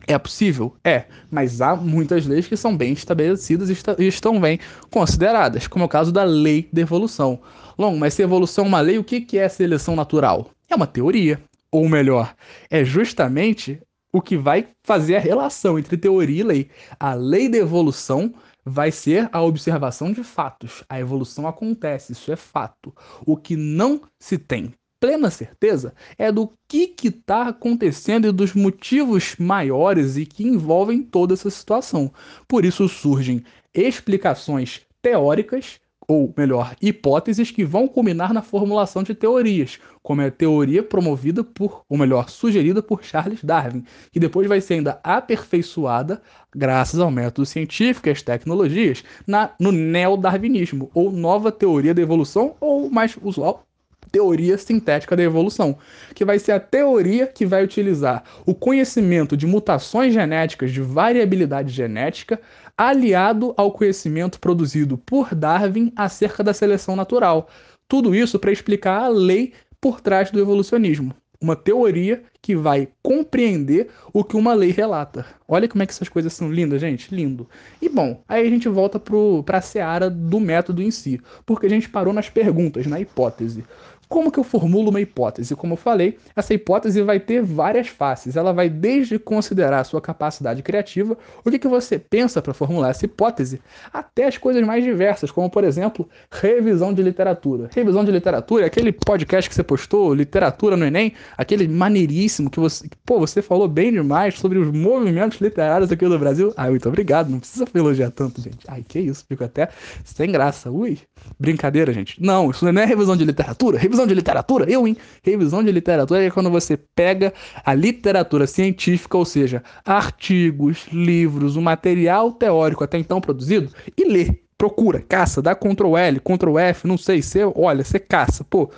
É 0.06 0.18
possível? 0.18 0.74
É, 0.84 1.04
mas 1.30 1.60
há 1.60 1.76
muitas 1.76 2.26
leis 2.26 2.46
que 2.46 2.56
são 2.56 2.76
bem 2.76 2.92
estabelecidas 2.92 3.70
e 3.70 4.06
estão 4.06 4.40
bem 4.40 4.58
consideradas, 4.90 5.66
como 5.66 5.84
é 5.84 5.86
o 5.86 5.88
caso 5.88 6.12
da 6.12 6.24
lei 6.24 6.68
da 6.72 6.80
evolução. 6.80 7.40
Long, 7.78 7.96
mas 7.96 8.14
se 8.14 8.22
evolução 8.22 8.64
é 8.64 8.68
uma 8.68 8.80
lei, 8.80 8.98
o 8.98 9.04
que 9.04 9.38
é 9.38 9.48
seleção 9.48 9.96
natural? 9.96 10.50
É 10.68 10.74
uma 10.74 10.86
teoria. 10.86 11.40
Ou 11.70 11.88
melhor, 11.88 12.34
é 12.68 12.84
justamente 12.84 13.80
o 14.12 14.20
que 14.20 14.36
vai 14.36 14.68
fazer 14.84 15.16
a 15.16 15.20
relação 15.20 15.78
entre 15.78 15.96
teoria 15.96 16.40
e 16.40 16.44
lei. 16.44 16.70
A 17.00 17.14
lei 17.14 17.48
da 17.48 17.56
evolução 17.56 18.34
vai 18.64 18.90
ser 18.90 19.28
a 19.32 19.40
observação 19.42 20.12
de 20.12 20.22
fatos. 20.22 20.84
A 20.88 21.00
evolução 21.00 21.46
acontece, 21.46 22.12
isso 22.12 22.30
é 22.30 22.36
fato. 22.36 22.94
O 23.24 23.36
que 23.36 23.56
não 23.56 24.02
se 24.18 24.36
tem 24.36 24.74
plena 25.02 25.32
certeza 25.32 25.92
é 26.16 26.30
do 26.30 26.52
que 26.68 26.94
está 27.02 27.48
acontecendo 27.48 28.28
e 28.28 28.30
dos 28.30 28.54
motivos 28.54 29.34
maiores 29.36 30.16
e 30.16 30.24
que 30.24 30.46
envolvem 30.46 31.02
toda 31.02 31.34
essa 31.34 31.50
situação. 31.50 32.12
Por 32.46 32.64
isso 32.64 32.88
surgem 32.88 33.42
explicações 33.74 34.82
teóricas, 35.02 35.80
ou 36.06 36.32
melhor, 36.36 36.76
hipóteses 36.80 37.50
que 37.50 37.64
vão 37.64 37.88
culminar 37.88 38.32
na 38.32 38.42
formulação 38.42 39.02
de 39.02 39.12
teorias, 39.12 39.80
como 40.04 40.20
é 40.20 40.26
a 40.26 40.30
teoria 40.30 40.84
promovida 40.84 41.42
por, 41.42 41.82
ou 41.88 41.98
melhor, 41.98 42.30
sugerida 42.30 42.80
por 42.80 43.02
Charles 43.02 43.42
Darwin, 43.42 43.84
que 44.12 44.20
depois 44.20 44.46
vai 44.46 44.60
ser 44.60 44.74
ainda 44.74 45.00
aperfeiçoada 45.02 46.22
graças 46.54 47.00
ao 47.00 47.10
método 47.10 47.44
científico 47.44 48.08
e 48.08 48.12
às 48.12 48.22
tecnologias 48.22 49.02
na, 49.26 49.50
no 49.58 49.72
neodarwinismo, 49.72 50.92
ou 50.94 51.10
nova 51.10 51.50
teoria 51.50 51.92
da 51.92 52.02
evolução, 52.02 52.54
ou 52.60 52.88
mais 52.88 53.16
usual, 53.20 53.66
teoria 54.12 54.58
sintética 54.58 55.16
da 55.16 55.22
evolução, 55.22 55.78
que 56.14 56.24
vai 56.24 56.38
ser 56.38 56.52
a 56.52 56.60
teoria 56.60 57.26
que 57.26 57.46
vai 57.46 57.64
utilizar 57.64 58.22
o 58.44 58.54
conhecimento 58.54 59.36
de 59.36 59.46
mutações 59.46 60.12
genéticas, 60.12 60.70
de 60.70 60.82
variabilidade 60.82 61.72
genética, 61.72 62.38
aliado 62.76 63.54
ao 63.56 63.72
conhecimento 63.72 64.38
produzido 64.38 64.98
por 64.98 65.34
Darwin 65.34 65.90
acerca 65.96 66.44
da 66.44 66.52
seleção 66.52 66.94
natural. 66.94 67.48
Tudo 67.88 68.14
isso 68.14 68.38
para 68.38 68.52
explicar 68.52 69.02
a 69.02 69.08
lei 69.08 69.52
por 69.80 70.00
trás 70.00 70.30
do 70.30 70.38
evolucionismo. 70.38 71.14
uma 71.40 71.56
teoria 71.56 72.22
que 72.42 72.56
vai 72.56 72.88
compreender 73.00 73.88
o 74.12 74.24
que 74.24 74.36
uma 74.36 74.52
lei 74.52 74.72
relata. 74.72 75.24
Olha 75.46 75.68
como 75.68 75.82
é 75.82 75.86
que 75.86 75.92
essas 75.92 76.08
coisas 76.08 76.32
são 76.32 76.50
lindas, 76.50 76.80
gente. 76.80 77.14
Lindo. 77.14 77.48
E 77.80 77.88
bom, 77.88 78.20
aí 78.28 78.44
a 78.44 78.50
gente 78.50 78.68
volta 78.68 78.98
para 78.98 79.58
a 79.58 79.62
seara 79.62 80.10
do 80.10 80.40
método 80.40 80.82
em 80.82 80.90
si, 80.90 81.20
porque 81.46 81.66
a 81.66 81.70
gente 81.70 81.88
parou 81.88 82.12
nas 82.12 82.28
perguntas, 82.28 82.86
na 82.86 82.98
hipótese. 82.98 83.64
Como 84.12 84.30
que 84.30 84.38
eu 84.38 84.44
formulo 84.44 84.90
uma 84.90 85.00
hipótese? 85.00 85.56
Como 85.56 85.72
eu 85.72 85.76
falei, 85.78 86.18
essa 86.36 86.52
hipótese 86.52 87.00
vai 87.00 87.18
ter 87.18 87.42
várias 87.42 87.88
faces. 87.88 88.36
Ela 88.36 88.52
vai 88.52 88.68
desde 88.68 89.18
considerar 89.18 89.80
a 89.80 89.84
sua 89.84 90.02
capacidade 90.02 90.62
criativa, 90.62 91.16
o 91.42 91.50
que, 91.50 91.58
que 91.58 91.66
você 91.66 91.98
pensa 91.98 92.42
para 92.42 92.52
formular 92.52 92.90
essa 92.90 93.06
hipótese, 93.06 93.62
até 93.90 94.26
as 94.26 94.36
coisas 94.36 94.62
mais 94.66 94.84
diversas, 94.84 95.30
como 95.30 95.48
por 95.48 95.64
exemplo, 95.64 96.06
revisão 96.30 96.92
de 96.92 97.02
literatura. 97.02 97.70
Revisão 97.74 98.04
de 98.04 98.12
literatura 98.12 98.64
é 98.64 98.66
aquele 98.66 98.92
podcast 98.92 99.48
que 99.48 99.54
você 99.54 99.62
postou, 99.62 100.12
literatura 100.12 100.76
no 100.76 100.84
Enem, 100.84 101.14
aquele 101.38 101.66
maneiríssimo 101.66 102.31
que 102.50 102.60
você, 102.60 102.86
pô, 103.06 103.18
você 103.18 103.40
falou 103.40 103.66
bem 103.66 103.92
demais 103.92 104.38
sobre 104.38 104.58
os 104.58 104.70
movimentos 104.70 105.40
literários 105.40 105.90
aqui 105.90 106.06
do 106.06 106.18
Brasil. 106.18 106.52
Ah, 106.56 106.68
muito 106.68 106.88
obrigado, 106.88 107.30
não 107.30 107.38
precisa 107.38 107.64
elogiar 107.74 108.10
tanto, 108.10 108.40
gente. 108.42 108.58
Ai, 108.68 108.84
que 108.86 108.98
isso, 108.98 109.24
fico 109.26 109.42
até 109.42 109.68
sem 110.04 110.30
graça. 110.30 110.70
Ui, 110.70 110.98
brincadeira, 111.38 111.92
gente. 111.92 112.22
Não, 112.22 112.50
isso 112.50 112.70
não 112.70 112.82
é 112.82 112.84
revisão 112.84 113.16
de 113.16 113.24
literatura, 113.24 113.78
revisão 113.78 114.02
revisão 114.02 114.06
de 114.06 114.14
literatura? 114.14 114.70
Eu, 114.70 114.86
hein? 114.86 114.96
Revisão 115.22 115.62
de 115.62 115.72
literatura 115.72 116.24
é 116.24 116.30
quando 116.30 116.50
você 116.50 116.76
pega 116.76 117.32
a 117.64 117.74
literatura 117.74 118.46
científica, 118.46 119.16
ou 119.16 119.24
seja, 119.24 119.62
artigos, 119.84 120.86
livros, 120.92 121.56
o 121.56 121.62
material 121.62 122.32
teórico 122.32 122.84
até 122.84 122.98
então 122.98 123.20
produzido, 123.20 123.70
e 123.96 124.04
lê. 124.04 124.42
Procura, 124.58 125.00
caça, 125.00 125.42
dá 125.42 125.56
Ctrl 125.56 125.96
L, 125.96 126.20
Ctrl 126.20 126.58
F, 126.58 126.86
não 126.86 126.96
sei, 126.96 127.20
você 127.20 127.40
olha, 127.56 127.82
você 127.82 127.98
caça. 127.98 128.44
Pô, 128.44 128.70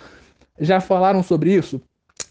já 0.59 0.81
falaram 0.81 1.21
sobre 1.21 1.53
isso? 1.53 1.79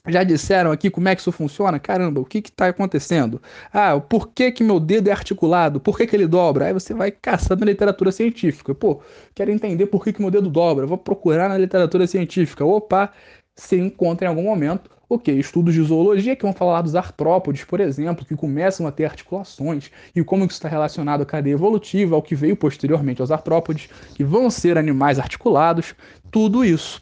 Já 0.06 0.22
disseram 0.22 0.70
aqui 0.70 0.90
como 0.90 1.08
é 1.08 1.14
que 1.14 1.22
isso 1.22 1.32
funciona? 1.32 1.78
Caramba, 1.78 2.20
o 2.20 2.26
que 2.26 2.38
está 2.38 2.66
acontecendo? 2.66 3.40
Ah, 3.72 3.98
por 3.98 4.28
que, 4.28 4.52
que 4.52 4.62
meu 4.62 4.78
dedo 4.78 5.08
é 5.08 5.12
articulado? 5.12 5.80
Por 5.80 5.96
que, 5.96 6.06
que 6.06 6.14
ele 6.14 6.26
dobra? 6.26 6.66
Aí 6.66 6.72
você 6.74 6.92
vai 6.92 7.10
caçando 7.10 7.64
na 7.64 7.70
literatura 7.70 8.12
científica. 8.12 8.74
Pô, 8.74 9.00
quero 9.34 9.50
entender 9.50 9.86
por 9.86 10.04
que, 10.04 10.12
que 10.12 10.20
meu 10.20 10.30
dedo 10.30 10.50
dobra. 10.50 10.86
Vou 10.86 10.98
procurar 10.98 11.48
na 11.48 11.56
literatura 11.56 12.06
científica. 12.06 12.64
Opa, 12.64 13.12
se 13.56 13.76
encontra 13.76 14.26
em 14.26 14.28
algum 14.28 14.42
momento 14.42 14.90
o 15.08 15.18
que? 15.18 15.32
Estudos 15.32 15.72
de 15.72 15.82
zoologia 15.82 16.36
que 16.36 16.42
vão 16.42 16.52
falar 16.52 16.82
dos 16.82 16.94
artrópodes, 16.94 17.64
por 17.64 17.80
exemplo, 17.80 18.26
que 18.26 18.36
começam 18.36 18.86
a 18.86 18.92
ter 18.92 19.04
articulações 19.06 19.90
e 20.14 20.22
como 20.22 20.44
isso 20.44 20.52
está 20.52 20.68
relacionado 20.68 21.22
à 21.22 21.26
cadeia 21.26 21.54
evolutiva, 21.54 22.14
ao 22.14 22.22
que 22.22 22.34
veio 22.34 22.56
posteriormente 22.56 23.20
aos 23.20 23.30
artrópodes, 23.30 23.88
que 24.14 24.24
vão 24.24 24.50
ser 24.50 24.76
animais 24.76 25.18
articulados, 25.18 25.94
tudo 26.30 26.64
isso. 26.64 27.00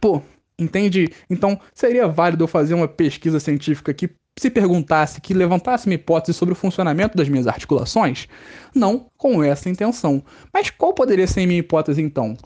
Pô, 0.00 0.20
Entende? 0.58 1.10
Então, 1.28 1.60
seria 1.74 2.08
válido 2.08 2.44
eu 2.44 2.48
fazer 2.48 2.74
uma 2.74 2.88
pesquisa 2.88 3.38
científica 3.38 3.92
que 3.92 4.10
se 4.38 4.50
perguntasse, 4.50 5.20
que 5.20 5.34
levantasse 5.34 5.86
uma 5.86 5.94
hipótese 5.94 6.36
sobre 6.36 6.52
o 6.52 6.56
funcionamento 6.56 7.16
das 7.16 7.28
minhas 7.28 7.46
articulações? 7.46 8.26
Não 8.74 9.10
com 9.16 9.42
essa 9.42 9.68
intenção. 9.68 10.22
Mas 10.52 10.70
qual 10.70 10.94
poderia 10.94 11.26
ser 11.26 11.46
minha 11.46 11.60
hipótese 11.60 12.00
então? 12.02 12.36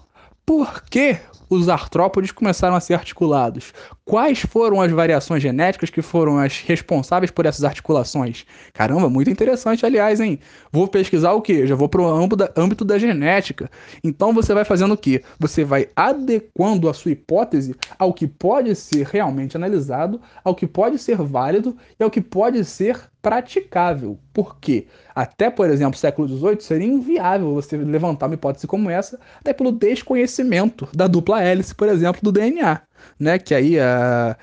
Por 0.50 0.82
que 0.82 1.16
os 1.48 1.68
artrópodes 1.68 2.32
começaram 2.32 2.74
a 2.74 2.80
ser 2.80 2.94
articulados? 2.94 3.72
Quais 4.04 4.40
foram 4.40 4.80
as 4.80 4.90
variações 4.90 5.40
genéticas 5.40 5.90
que 5.90 6.02
foram 6.02 6.38
as 6.38 6.60
responsáveis 6.62 7.30
por 7.30 7.46
essas 7.46 7.62
articulações? 7.62 8.44
Caramba, 8.72 9.08
muito 9.08 9.30
interessante, 9.30 9.86
aliás, 9.86 10.18
hein? 10.18 10.40
Vou 10.72 10.88
pesquisar 10.88 11.34
o 11.34 11.40
quê? 11.40 11.68
Já 11.68 11.76
vou 11.76 11.88
para 11.88 12.02
o 12.02 12.28
âmbito 12.56 12.84
da 12.84 12.98
genética. 12.98 13.70
Então 14.02 14.34
você 14.34 14.52
vai 14.52 14.64
fazendo 14.64 14.94
o 14.94 14.98
quê? 14.98 15.22
Você 15.38 15.62
vai 15.62 15.88
adequando 15.94 16.88
a 16.88 16.94
sua 16.94 17.12
hipótese 17.12 17.76
ao 17.96 18.12
que 18.12 18.26
pode 18.26 18.74
ser 18.74 19.06
realmente 19.06 19.56
analisado, 19.56 20.20
ao 20.42 20.52
que 20.52 20.66
pode 20.66 20.98
ser 20.98 21.16
válido 21.18 21.76
e 21.98 22.02
ao 22.02 22.10
que 22.10 22.20
pode 22.20 22.64
ser 22.64 23.08
praticável. 23.22 24.18
Por 24.32 24.58
quê? 24.58 24.86
Até, 25.14 25.50
por 25.50 25.68
exemplo, 25.68 25.98
século 25.98 26.28
XVIII 26.28 26.60
seria 26.60 26.86
inviável 26.86 27.54
você 27.54 27.76
levantar 27.76 28.26
uma 28.26 28.34
hipótese 28.34 28.66
como 28.66 28.90
essa, 28.90 29.18
até 29.38 29.52
pelo 29.52 29.72
desconhecimento 29.72 30.88
da 30.94 31.06
dupla 31.06 31.42
hélice, 31.42 31.74
por 31.74 31.88
exemplo, 31.88 32.20
do 32.22 32.32
DNA, 32.32 32.80
né? 33.18 33.38
Que 33.38 33.54
aí 33.54 33.78
a 33.78 34.36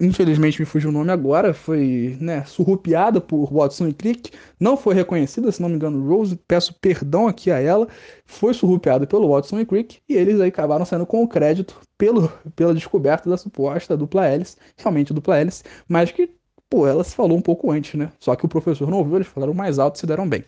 infelizmente 0.00 0.58
me 0.58 0.66
fugiu 0.66 0.90
o 0.90 0.92
nome 0.92 1.12
agora, 1.12 1.54
foi 1.54 2.16
né, 2.20 2.44
surrupiada 2.44 3.20
por 3.20 3.52
Watson 3.52 3.88
e 3.88 3.94
Crick, 3.94 4.32
não 4.58 4.76
foi 4.76 4.94
reconhecida, 4.94 5.52
se 5.52 5.62
não 5.62 5.68
me 5.68 5.76
engano, 5.76 6.08
Rose, 6.08 6.36
peço 6.48 6.74
perdão 6.80 7.28
aqui 7.28 7.50
a 7.50 7.60
ela, 7.60 7.86
foi 8.26 8.52
surrupiada 8.52 9.06
pelo 9.06 9.28
Watson 9.28 9.60
e 9.60 9.66
Crick, 9.66 9.98
e 10.08 10.14
eles 10.14 10.40
aí 10.40 10.48
acabaram 10.48 10.84
saindo 10.84 11.06
com 11.06 11.22
o 11.22 11.28
crédito 11.28 11.80
pelo, 11.96 12.28
pela 12.56 12.74
descoberta 12.74 13.30
da 13.30 13.36
suposta 13.36 13.96
dupla 13.96 14.26
hélice, 14.26 14.56
realmente 14.76 15.14
dupla 15.14 15.38
hélice, 15.38 15.62
mas 15.88 16.10
que 16.10 16.28
Pô, 16.70 16.86
ela 16.86 17.02
se 17.02 17.16
falou 17.16 17.36
um 17.36 17.42
pouco 17.42 17.72
antes, 17.72 17.94
né? 17.98 18.12
Só 18.20 18.36
que 18.36 18.46
o 18.46 18.48
professor 18.48 18.88
não 18.88 18.98
ouviu, 18.98 19.16
eles 19.16 19.26
falaram 19.26 19.52
mais 19.52 19.80
alto 19.80 19.96
e 19.96 19.98
se 19.98 20.06
deram 20.06 20.28
bem. 20.28 20.44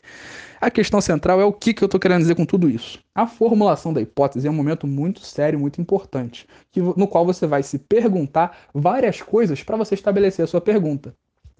A 0.60 0.70
questão 0.70 1.00
central 1.00 1.40
é 1.40 1.44
o 1.44 1.52
que, 1.52 1.74
que 1.74 1.82
eu 1.82 1.86
estou 1.86 1.98
querendo 1.98 2.20
dizer 2.20 2.36
com 2.36 2.46
tudo 2.46 2.70
isso. 2.70 3.00
A 3.12 3.26
formulação 3.26 3.92
da 3.92 4.00
hipótese 4.00 4.46
é 4.46 4.50
um 4.50 4.54
momento 4.54 4.86
muito 4.86 5.20
sério, 5.20 5.58
muito 5.58 5.80
importante, 5.80 6.46
que, 6.70 6.80
no 6.80 7.08
qual 7.08 7.26
você 7.26 7.44
vai 7.44 7.64
se 7.64 7.76
perguntar 7.76 8.56
várias 8.72 9.20
coisas 9.20 9.64
para 9.64 9.76
você 9.76 9.94
estabelecer 9.96 10.44
a 10.44 10.46
sua 10.46 10.60
pergunta. 10.60 11.12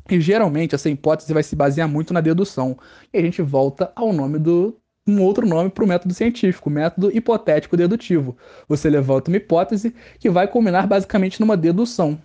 E 0.08 0.20
geralmente 0.20 0.76
essa 0.76 0.88
hipótese 0.88 1.32
vai 1.32 1.42
se 1.42 1.56
basear 1.56 1.88
muito 1.88 2.14
na 2.14 2.20
dedução. 2.20 2.78
E 3.12 3.18
a 3.18 3.20
gente 3.20 3.42
volta 3.42 3.90
ao 3.96 4.12
nome 4.12 4.38
do, 4.38 4.76
um 5.06 5.20
outro 5.22 5.44
nome 5.44 5.70
para 5.70 5.82
o 5.82 5.88
método 5.88 6.14
científico, 6.14 6.70
método 6.70 7.10
hipotético 7.10 7.76
dedutivo. 7.76 8.36
Você 8.68 8.88
levanta 8.88 9.28
uma 9.28 9.36
hipótese 9.36 9.92
que 10.20 10.30
vai 10.30 10.46
culminar 10.46 10.86
basicamente 10.86 11.40
numa 11.40 11.56
dedução. 11.56 12.16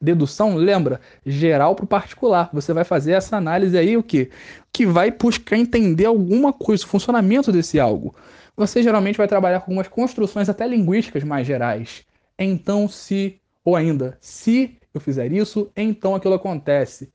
Dedução, 0.00 0.54
lembra? 0.54 1.00
Geral 1.26 1.74
para 1.74 1.84
o 1.84 1.88
particular. 1.88 2.48
Você 2.52 2.72
vai 2.72 2.84
fazer 2.84 3.12
essa 3.12 3.36
análise 3.36 3.76
aí, 3.76 3.96
o 3.96 4.02
quê? 4.02 4.30
Que 4.72 4.86
vai 4.86 5.10
buscar 5.10 5.56
entender 5.56 6.06
alguma 6.06 6.52
coisa, 6.52 6.84
o 6.84 6.88
funcionamento 6.88 7.50
desse 7.50 7.80
algo. 7.80 8.14
Você 8.56 8.82
geralmente 8.82 9.16
vai 9.18 9.26
trabalhar 9.26 9.60
com 9.60 9.72
algumas 9.72 9.88
construções 9.88 10.48
até 10.48 10.66
linguísticas 10.66 11.24
mais 11.24 11.46
gerais. 11.46 12.04
Então, 12.38 12.88
se, 12.88 13.40
ou 13.64 13.74
ainda, 13.74 14.16
se 14.20 14.78
eu 14.94 15.00
fizer 15.00 15.32
isso, 15.32 15.70
então 15.76 16.14
aquilo 16.14 16.34
acontece. 16.34 17.12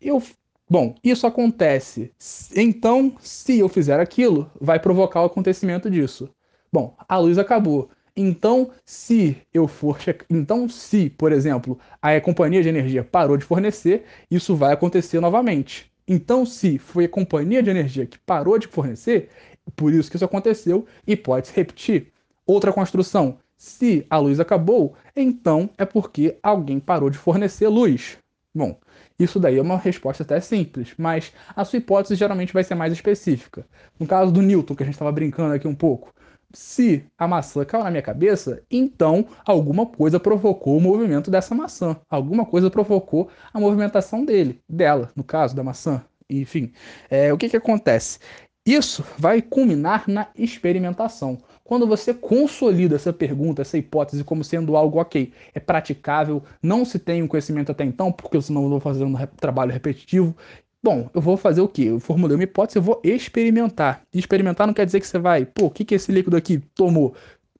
Eu, 0.00 0.22
bom, 0.68 0.94
isso 1.04 1.26
acontece. 1.26 2.12
Então, 2.56 3.14
se 3.20 3.58
eu 3.58 3.68
fizer 3.68 4.00
aquilo, 4.00 4.50
vai 4.60 4.80
provocar 4.80 5.22
o 5.22 5.26
acontecimento 5.26 5.90
disso. 5.90 6.30
Bom, 6.72 6.96
a 7.06 7.18
luz 7.18 7.36
acabou. 7.38 7.90
Então, 8.16 8.70
se 8.84 9.38
eu 9.54 9.66
for 9.66 9.98
então 10.28 10.68
se, 10.68 11.08
por 11.08 11.32
exemplo, 11.32 11.78
a 12.00 12.20
companhia 12.20 12.62
de 12.62 12.68
energia 12.68 13.02
parou 13.02 13.38
de 13.38 13.44
fornecer, 13.44 14.04
isso 14.30 14.54
vai 14.54 14.72
acontecer 14.72 15.18
novamente. 15.18 15.90
Então, 16.06 16.44
se 16.44 16.78
foi 16.78 17.06
a 17.06 17.08
companhia 17.08 17.62
de 17.62 17.70
energia 17.70 18.04
que 18.04 18.18
parou 18.18 18.58
de 18.58 18.66
fornecer, 18.66 19.30
por 19.74 19.92
isso 19.92 20.10
que 20.10 20.16
isso 20.16 20.24
aconteceu 20.24 20.86
e 21.06 21.16
pode 21.16 21.48
se 21.48 21.54
repetir. 21.56 22.12
Outra 22.44 22.72
construção: 22.72 23.38
se 23.56 24.04
a 24.10 24.18
luz 24.18 24.40
acabou, 24.40 24.94
então 25.16 25.70
é 25.78 25.86
porque 25.86 26.36
alguém 26.42 26.78
parou 26.80 27.08
de 27.08 27.16
fornecer 27.16 27.68
luz. 27.68 28.18
Bom, 28.54 28.78
isso 29.18 29.40
daí 29.40 29.56
é 29.56 29.62
uma 29.62 29.78
resposta 29.78 30.22
até 30.22 30.38
simples, 30.40 30.92
mas 30.98 31.32
a 31.56 31.64
sua 31.64 31.78
hipótese 31.78 32.16
geralmente 32.16 32.52
vai 32.52 32.62
ser 32.64 32.74
mais 32.74 32.92
específica. 32.92 33.66
No 33.98 34.06
caso 34.06 34.30
do 34.30 34.42
Newton, 34.42 34.74
que 34.74 34.82
a 34.82 34.86
gente 34.86 34.96
estava 34.96 35.12
brincando 35.12 35.54
aqui 35.54 35.66
um 35.66 35.74
pouco, 35.74 36.12
se 36.52 37.04
a 37.18 37.26
maçã 37.26 37.64
caiu 37.64 37.84
na 37.84 37.90
minha 37.90 38.02
cabeça, 38.02 38.62
então 38.70 39.26
alguma 39.44 39.86
coisa 39.86 40.20
provocou 40.20 40.76
o 40.76 40.80
movimento 40.80 41.30
dessa 41.30 41.54
maçã. 41.54 41.96
Alguma 42.08 42.44
coisa 42.44 42.70
provocou 42.70 43.28
a 43.52 43.60
movimentação 43.60 44.24
dele, 44.24 44.60
dela, 44.68 45.10
no 45.16 45.24
caso 45.24 45.54
da 45.54 45.62
maçã. 45.62 46.04
Enfim, 46.28 46.72
é, 47.10 47.32
o 47.32 47.36
que, 47.36 47.48
que 47.48 47.56
acontece? 47.56 48.18
Isso 48.64 49.04
vai 49.18 49.42
culminar 49.42 50.04
na 50.06 50.28
experimentação. 50.36 51.38
Quando 51.64 51.86
você 51.86 52.14
consolida 52.14 52.94
essa 52.94 53.12
pergunta, 53.12 53.62
essa 53.62 53.76
hipótese 53.76 54.22
como 54.22 54.44
sendo 54.44 54.76
algo 54.76 55.00
ok, 55.00 55.32
é 55.52 55.58
praticável, 55.58 56.44
não 56.62 56.84
se 56.84 56.98
tem 56.98 57.22
um 57.22 57.26
conhecimento 57.26 57.72
até 57.72 57.84
então, 57.84 58.12
porque 58.12 58.40
senão 58.40 58.62
eu 58.62 58.68
vou 58.68 58.80
fazer 58.80 59.04
um 59.04 59.14
trabalho 59.36 59.72
repetitivo, 59.72 60.36
Bom, 60.82 61.08
eu 61.14 61.20
vou 61.20 61.36
fazer 61.36 61.60
o 61.60 61.68
quê? 61.68 61.82
Eu 61.82 62.00
formulei 62.00 62.34
uma 62.34 62.42
hipótese, 62.42 62.76
eu 62.78 62.82
vou 62.82 63.00
experimentar. 63.04 64.02
E 64.12 64.18
experimentar 64.18 64.66
não 64.66 64.74
quer 64.74 64.84
dizer 64.84 64.98
que 64.98 65.06
você 65.06 65.18
vai, 65.18 65.46
pô, 65.46 65.66
o 65.66 65.70
que, 65.70 65.84
que 65.84 65.94
esse 65.94 66.10
líquido 66.10 66.36
aqui 66.36 66.58
tomou? 66.74 67.14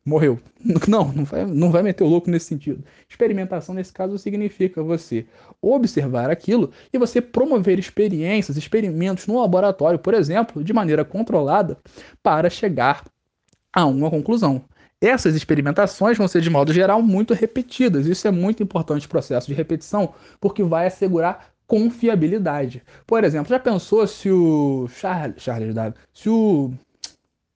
Morreu. 0.05 0.41
Não, 0.89 1.13
não 1.13 1.25
vai, 1.25 1.45
não 1.47 1.71
vai 1.71 1.83
meter 1.83 2.03
o 2.03 2.09
louco 2.09 2.29
nesse 2.31 2.47
sentido. 2.47 2.85
Experimentação, 3.09 3.75
nesse 3.75 3.93
caso, 3.93 4.19
significa 4.19 4.83
você 4.83 5.27
observar 5.61 6.31
aquilo 6.31 6.73
e 6.93 6.99
você 6.99 7.21
promover 7.21 7.79
experiências, 7.79 8.57
experimentos 8.57 9.27
no 9.29 9.41
laboratório, 9.41 9.99
por 9.99 10.15
exemplo, 10.15 10.63
de 10.63 10.73
maneira 10.73 11.05
controlada, 11.05 11.79
para 12.23 12.51
chegar 12.51 13.05
a 13.73 13.87
uma 13.87 14.11
conclusão. 14.11 14.65
Essas 15.01 15.35
experimentações 15.35 16.17
vão 16.17 16.29
ser, 16.29 16.41
de 16.41 16.51
modo 16.51 16.73
geral, 16.73 17.03
muito 17.03 17.35
repetidas. 17.35 18.07
Isso 18.07 18.27
é 18.29 18.31
muito 18.31 18.63
importante, 18.63 19.09
processo 19.09 19.49
de 19.49 19.55
repetição, 19.55 20.15
porque 20.41 20.63
vai 20.63 20.87
assegurar 20.87 21.52
confiabilidade. 21.73 22.83
Por 23.07 23.25
exemplo, 23.25 23.49
já 23.49 23.59
pensou 23.59 24.07
se 24.07 24.31
o 24.31 24.87
Charles, 24.89 25.43
Charles 25.43 25.75
Darwin, 25.75 25.95
se 26.13 26.29
o 26.29 26.71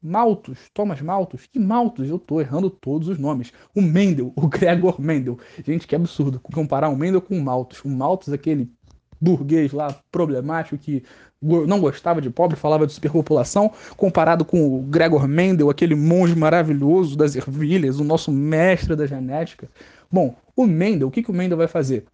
Malthus, 0.03 0.59
Thomas 0.73 1.03
Malthus, 1.03 1.47
que 1.47 1.59
Malthus, 1.59 2.09
eu 2.09 2.19
tô 2.19 2.41
errando 2.41 2.71
todos 2.71 3.09
os 3.09 3.19
nomes. 3.19 3.53
O 3.75 3.83
Mendel, 3.83 4.33
o 4.35 4.49
Gregor 4.49 4.99
Mendel. 4.99 5.39
Gente, 5.63 5.87
que 5.87 5.95
absurdo 5.95 6.41
comparar 6.41 6.89
o 6.89 6.97
Mendel 6.97 7.21
com 7.21 7.37
o 7.37 7.43
Malthus. 7.43 7.85
O 7.85 7.91
Malthus, 7.91 8.33
aquele 8.33 8.73
burguês 9.21 9.71
lá 9.73 9.95
problemático 10.11 10.79
que 10.79 11.03
não 11.43 11.79
gostava 11.79 12.19
de 12.23 12.31
pobre, 12.31 12.57
falava 12.57 12.87
de 12.87 12.95
superpopulação, 12.95 13.71
comparado 13.99 14.47
com 14.47 14.79
o 14.79 14.81
Gregor 14.81 15.29
Mendel, 15.29 15.69
aquele 15.69 15.95
monge 15.95 16.35
maravilhoso 16.35 17.19
das 17.19 17.37
ervilhas, 17.37 18.01
o 18.01 18.05
nosso 18.05 18.33
mestre 18.33 18.97
da 18.97 19.07
genética. 19.07 19.69
Bom, 20.11 20.35
o 20.57 20.67
Mendel, 20.67 21.09
o 21.09 21.11
que, 21.11 21.23
que 21.23 21.31
o 21.31 21.35
Mendel 21.35 21.59
vai 21.59 21.69
fazer? 21.69 22.07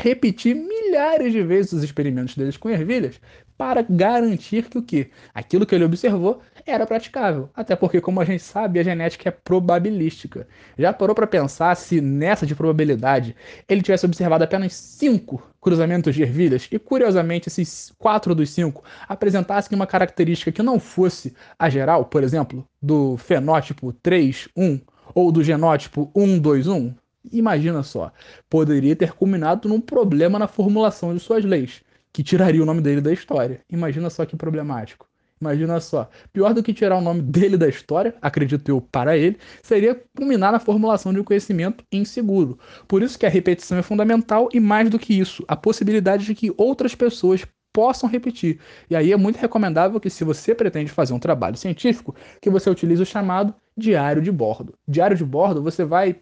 Repetir 0.00 0.54
milhares 0.54 1.32
de 1.32 1.42
vezes 1.42 1.72
os 1.72 1.82
experimentos 1.82 2.36
deles 2.36 2.56
com 2.56 2.70
ervilhas 2.70 3.20
para 3.56 3.82
garantir 3.82 4.68
que 4.68 4.78
o 4.78 4.82
que? 4.82 5.10
Aquilo 5.34 5.66
que 5.66 5.74
ele 5.74 5.84
observou 5.84 6.40
era 6.64 6.86
praticável. 6.86 7.50
Até 7.52 7.74
porque, 7.74 8.00
como 8.00 8.20
a 8.20 8.24
gente 8.24 8.42
sabe, 8.44 8.78
a 8.78 8.84
genética 8.84 9.28
é 9.28 9.32
probabilística. 9.32 10.46
Já 10.78 10.92
parou 10.92 11.16
para 11.16 11.26
pensar 11.26 11.74
se 11.74 12.00
nessa 12.00 12.46
de 12.46 12.54
probabilidade 12.54 13.34
ele 13.68 13.82
tivesse 13.82 14.06
observado 14.06 14.44
apenas 14.44 14.72
cinco 14.74 15.42
cruzamentos 15.60 16.14
de 16.14 16.22
ervilhas 16.22 16.68
e, 16.70 16.78
curiosamente, 16.78 17.48
esses 17.48 17.92
quatro 17.98 18.36
dos 18.36 18.50
cinco 18.50 18.84
apresentassem 19.08 19.74
uma 19.74 19.86
característica 19.86 20.52
que 20.52 20.62
não 20.62 20.78
fosse 20.78 21.34
a 21.58 21.68
geral, 21.68 22.04
por 22.04 22.22
exemplo, 22.22 22.64
do 22.80 23.16
fenótipo 23.16 23.92
3, 23.94 24.48
1 24.56 24.80
ou 25.12 25.32
do 25.32 25.42
genótipo 25.42 26.08
1, 26.14 26.38
2, 26.38 26.68
1? 26.68 26.94
Imagina 27.32 27.82
só, 27.82 28.12
poderia 28.48 28.96
ter 28.96 29.12
culminado 29.12 29.68
num 29.68 29.80
problema 29.80 30.38
na 30.38 30.48
formulação 30.48 31.14
de 31.14 31.20
suas 31.20 31.44
leis 31.44 31.82
que 32.12 32.22
tiraria 32.22 32.62
o 32.62 32.66
nome 32.66 32.80
dele 32.80 33.00
da 33.00 33.12
história. 33.12 33.60
Imagina 33.70 34.10
só 34.10 34.24
que 34.24 34.36
problemático. 34.36 35.06
Imagina 35.40 35.80
só. 35.80 36.08
Pior 36.32 36.52
do 36.52 36.62
que 36.62 36.74
tirar 36.74 36.96
o 36.96 37.00
nome 37.00 37.22
dele 37.22 37.56
da 37.56 37.68
história, 37.68 38.14
acredito 38.20 38.68
eu, 38.68 38.80
para 38.80 39.16
ele, 39.16 39.38
seria 39.62 39.94
culminar 40.16 40.50
na 40.50 40.58
formulação 40.58 41.12
de 41.12 41.20
um 41.20 41.24
conhecimento 41.24 41.84
inseguro. 41.92 42.58
Por 42.88 43.02
isso 43.02 43.18
que 43.18 43.26
a 43.26 43.30
repetição 43.30 43.78
é 43.78 43.82
fundamental 43.82 44.48
e 44.52 44.58
mais 44.58 44.90
do 44.90 44.98
que 44.98 45.18
isso, 45.18 45.44
a 45.46 45.56
possibilidade 45.56 46.24
de 46.24 46.34
que 46.34 46.52
outras 46.56 46.94
pessoas 46.94 47.46
possam 47.72 48.08
repetir. 48.08 48.58
E 48.90 48.96
aí 48.96 49.12
é 49.12 49.16
muito 49.16 49.36
recomendável 49.36 50.00
que 50.00 50.10
se 50.10 50.24
você 50.24 50.54
pretende 50.54 50.90
fazer 50.90 51.12
um 51.14 51.18
trabalho 51.20 51.56
científico, 51.56 52.16
que 52.40 52.50
você 52.50 52.68
utilize 52.68 53.00
o 53.00 53.06
chamado 53.06 53.54
diário 53.76 54.20
de 54.20 54.32
bordo. 54.32 54.74
Diário 54.88 55.16
de 55.16 55.24
bordo, 55.24 55.62
você 55.62 55.84
vai 55.84 56.20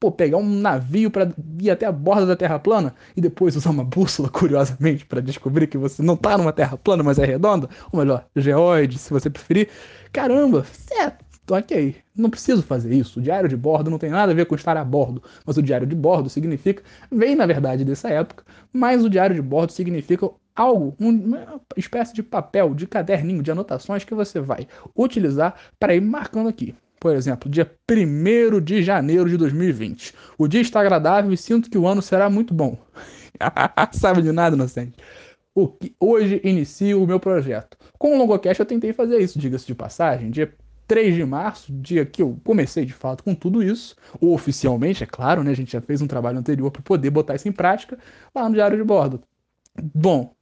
pô, 0.00 0.10
pegar 0.12 0.36
um 0.36 0.48
navio 0.48 1.10
para 1.10 1.32
ir 1.60 1.70
até 1.70 1.86
a 1.86 1.92
borda 1.92 2.26
da 2.26 2.36
Terra 2.36 2.58
plana 2.58 2.94
e 3.16 3.20
depois 3.20 3.56
usar 3.56 3.70
uma 3.70 3.84
bússola, 3.84 4.28
curiosamente, 4.30 5.04
para 5.04 5.20
descobrir 5.20 5.66
que 5.66 5.78
você 5.78 6.02
não 6.02 6.16
tá 6.16 6.38
numa 6.38 6.52
Terra 6.52 6.76
plana, 6.76 7.02
mas 7.02 7.18
é 7.18 7.24
redonda, 7.24 7.68
ou 7.92 7.98
melhor, 7.98 8.24
geoide, 8.36 8.98
se 8.98 9.10
você 9.10 9.28
preferir. 9.28 9.68
Caramba, 10.12 10.64
certo. 10.64 11.26
Ok, 11.50 11.96
não 12.14 12.28
preciso 12.28 12.62
fazer 12.62 12.92
isso. 12.92 13.18
O 13.18 13.22
diário 13.22 13.48
de 13.48 13.56
bordo 13.56 13.90
não 13.90 13.96
tem 13.96 14.10
nada 14.10 14.32
a 14.32 14.34
ver 14.34 14.44
com 14.44 14.54
estar 14.54 14.76
a 14.76 14.84
bordo, 14.84 15.22
mas 15.46 15.56
o 15.56 15.62
diário 15.62 15.86
de 15.86 15.96
bordo 15.96 16.28
significa, 16.28 16.82
vem 17.10 17.34
na 17.34 17.46
verdade 17.46 17.86
dessa 17.86 18.10
época, 18.10 18.44
mas 18.70 19.02
o 19.02 19.08
diário 19.08 19.34
de 19.34 19.40
bordo 19.40 19.72
significa 19.72 20.28
algo, 20.54 20.94
uma 20.98 21.58
espécie 21.74 22.12
de 22.12 22.22
papel, 22.22 22.74
de 22.74 22.86
caderninho, 22.86 23.42
de 23.42 23.50
anotações 23.50 24.04
que 24.04 24.14
você 24.14 24.40
vai 24.40 24.66
utilizar 24.94 25.54
para 25.80 25.94
ir 25.94 26.02
marcando 26.02 26.50
aqui. 26.50 26.74
Por 27.00 27.14
exemplo, 27.14 27.50
dia 27.50 27.70
1 27.90 28.60
de 28.60 28.82
janeiro 28.82 29.28
de 29.28 29.36
2020. 29.36 30.14
O 30.36 30.48
dia 30.48 30.60
está 30.60 30.80
agradável 30.80 31.32
e 31.32 31.36
sinto 31.36 31.70
que 31.70 31.78
o 31.78 31.86
ano 31.86 32.02
será 32.02 32.28
muito 32.28 32.52
bom. 32.52 32.76
Sabe 33.92 34.22
de 34.22 34.32
nada, 34.32 34.56
inocente. 34.56 34.96
O 35.54 35.68
que 35.68 35.94
hoje 36.00 36.40
inicio 36.44 37.02
o 37.02 37.06
meu 37.06 37.20
projeto. 37.20 37.76
Com 37.98 38.14
o 38.14 38.18
Longocast 38.18 38.60
eu 38.60 38.66
tentei 38.66 38.92
fazer 38.92 39.18
isso, 39.18 39.38
diga-se 39.38 39.66
de 39.66 39.74
passagem. 39.74 40.30
Dia 40.30 40.52
3 40.86 41.14
de 41.14 41.24
março, 41.24 41.72
dia 41.72 42.04
que 42.06 42.22
eu 42.22 42.40
comecei 42.44 42.84
de 42.84 42.92
fato 42.92 43.22
com 43.22 43.34
tudo 43.34 43.62
isso, 43.62 43.94
oficialmente, 44.20 45.04
é 45.04 45.06
claro, 45.06 45.44
né? 45.44 45.50
A 45.50 45.54
gente 45.54 45.72
já 45.72 45.80
fez 45.80 46.00
um 46.00 46.06
trabalho 46.06 46.38
anterior 46.38 46.70
para 46.70 46.82
poder 46.82 47.10
botar 47.10 47.34
isso 47.34 47.48
em 47.48 47.52
prática 47.52 47.98
lá 48.34 48.48
no 48.48 48.54
Diário 48.54 48.76
de 48.76 48.84
Bordo. 48.84 49.20
Bom, 49.94 50.34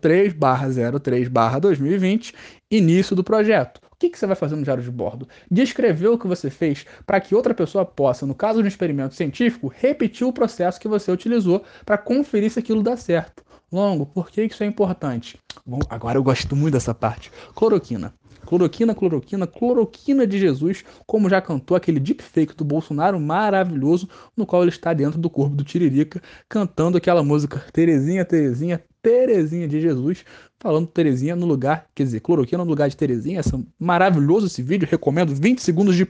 03 0.00 0.34
barra 0.34 0.68
03 1.00 1.28
barra 1.28 1.58
2020, 1.58 2.34
início 2.70 3.16
do 3.16 3.24
projeto 3.24 3.80
que, 4.02 4.10
que 4.10 4.18
você 4.18 4.26
vai 4.26 4.34
fazer 4.34 4.56
no 4.56 4.62
diário 4.62 4.82
de 4.82 4.90
bordo? 4.90 5.28
Descrever 5.48 6.08
o 6.08 6.18
que 6.18 6.26
você 6.26 6.50
fez 6.50 6.84
para 7.06 7.20
que 7.20 7.34
outra 7.34 7.54
pessoa 7.54 7.84
possa, 7.84 8.26
no 8.26 8.34
caso 8.34 8.58
de 8.58 8.64
um 8.64 8.68
experimento 8.68 9.14
científico, 9.14 9.72
repetir 9.72 10.26
o 10.26 10.32
processo 10.32 10.80
que 10.80 10.88
você 10.88 11.12
utilizou 11.12 11.62
para 11.86 11.96
conferir 11.96 12.50
se 12.50 12.58
aquilo 12.58 12.82
dá 12.82 12.96
certo. 12.96 13.44
Longo, 13.70 14.04
por 14.04 14.28
que 14.28 14.42
isso 14.42 14.62
é 14.62 14.66
importante? 14.66 15.38
Bom, 15.64 15.78
agora 15.88 16.18
eu 16.18 16.22
gosto 16.22 16.56
muito 16.56 16.74
dessa 16.74 16.92
parte. 16.92 17.30
Cloroquina. 17.54 18.12
Cloroquina, 18.44 18.92
cloroquina, 18.92 19.46
cloroquina 19.46 20.26
de 20.26 20.36
Jesus, 20.36 20.84
como 21.06 21.30
já 21.30 21.40
cantou 21.40 21.76
aquele 21.76 22.00
deepfake 22.00 22.56
do 22.56 22.64
Bolsonaro 22.64 23.20
maravilhoso, 23.20 24.08
no 24.36 24.44
qual 24.44 24.62
ele 24.62 24.70
está 24.70 24.92
dentro 24.92 25.18
do 25.18 25.30
corpo 25.30 25.54
do 25.54 25.62
Tiririca, 25.62 26.20
cantando 26.48 26.98
aquela 26.98 27.22
música 27.22 27.64
Terezinha, 27.72 28.24
Terezinha, 28.24 28.82
Terezinha 29.02 29.66
de 29.66 29.80
Jesus, 29.80 30.24
falando 30.60 30.86
Terezinha 30.86 31.34
no 31.34 31.44
lugar, 31.44 31.88
quer 31.94 32.04
dizer, 32.04 32.20
cloroquina 32.20 32.64
no 32.64 32.70
lugar 32.70 32.88
de 32.88 32.96
Terezinha. 32.96 33.40
Essa, 33.40 33.60
maravilhoso 33.78 34.46
esse 34.46 34.62
vídeo, 34.62 34.88
recomendo 34.88 35.34
20 35.34 35.60
segundos 35.60 35.96
de 35.96 36.06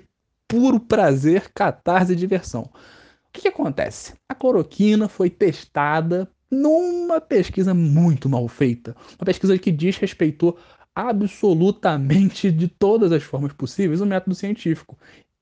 puro 0.46 0.78
prazer, 0.78 1.50
catarse 1.54 2.12
e 2.12 2.16
diversão. 2.16 2.62
O 2.62 3.32
que, 3.32 3.42
que 3.42 3.48
acontece? 3.48 4.12
A 4.28 4.34
cloroquina 4.34 5.08
foi 5.08 5.30
testada 5.30 6.30
numa 6.50 7.18
pesquisa 7.18 7.72
muito 7.72 8.28
mal 8.28 8.46
feita. 8.46 8.94
Uma 9.18 9.24
pesquisa 9.24 9.58
que 9.58 9.72
desrespeitou 9.72 10.58
absolutamente 10.94 12.52
de 12.52 12.68
todas 12.68 13.10
as 13.10 13.22
formas 13.22 13.54
possíveis 13.54 14.02
o 14.02 14.06
método 14.06 14.34
científico, 14.34 14.98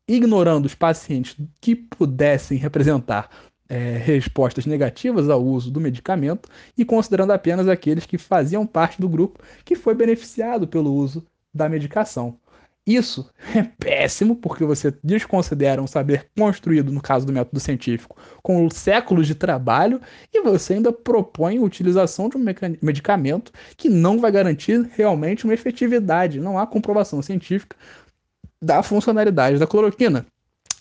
ignorando 0.06 0.66
os 0.66 0.74
pacientes 0.74 1.36
que 1.60 1.74
pudessem 1.74 2.56
representar 2.56 3.28
é, 3.70 3.96
respostas 3.96 4.66
negativas 4.66 5.30
ao 5.30 5.40
uso 5.40 5.70
do 5.70 5.80
medicamento 5.80 6.48
e 6.76 6.84
considerando 6.84 7.32
apenas 7.32 7.68
aqueles 7.68 8.04
que 8.04 8.18
faziam 8.18 8.66
parte 8.66 9.00
do 9.00 9.08
grupo 9.08 9.38
que 9.64 9.76
foi 9.76 9.94
beneficiado 9.94 10.66
pelo 10.66 10.92
uso 10.92 11.24
da 11.54 11.68
medicação. 11.68 12.36
Isso 12.84 13.30
é 13.54 13.62
péssimo 13.62 14.34
porque 14.34 14.64
você 14.64 14.92
desconsidera 15.04 15.80
um 15.80 15.86
saber 15.86 16.26
construído, 16.36 16.90
no 16.90 17.00
caso 17.00 17.24
do 17.24 17.32
método 17.32 17.60
científico, 17.60 18.16
com 18.42 18.68
séculos 18.68 19.28
de 19.28 19.36
trabalho 19.36 20.00
e 20.32 20.42
você 20.42 20.74
ainda 20.74 20.92
propõe 20.92 21.58
a 21.58 21.62
utilização 21.62 22.28
de 22.28 22.36
um 22.36 22.44
medicamento 22.82 23.52
que 23.76 23.88
não 23.88 24.18
vai 24.18 24.32
garantir 24.32 24.90
realmente 24.96 25.44
uma 25.44 25.54
efetividade. 25.54 26.40
Não 26.40 26.58
há 26.58 26.66
comprovação 26.66 27.22
científica 27.22 27.76
da 28.60 28.82
funcionalidade 28.82 29.58
da 29.58 29.66
cloroquina. 29.66 30.26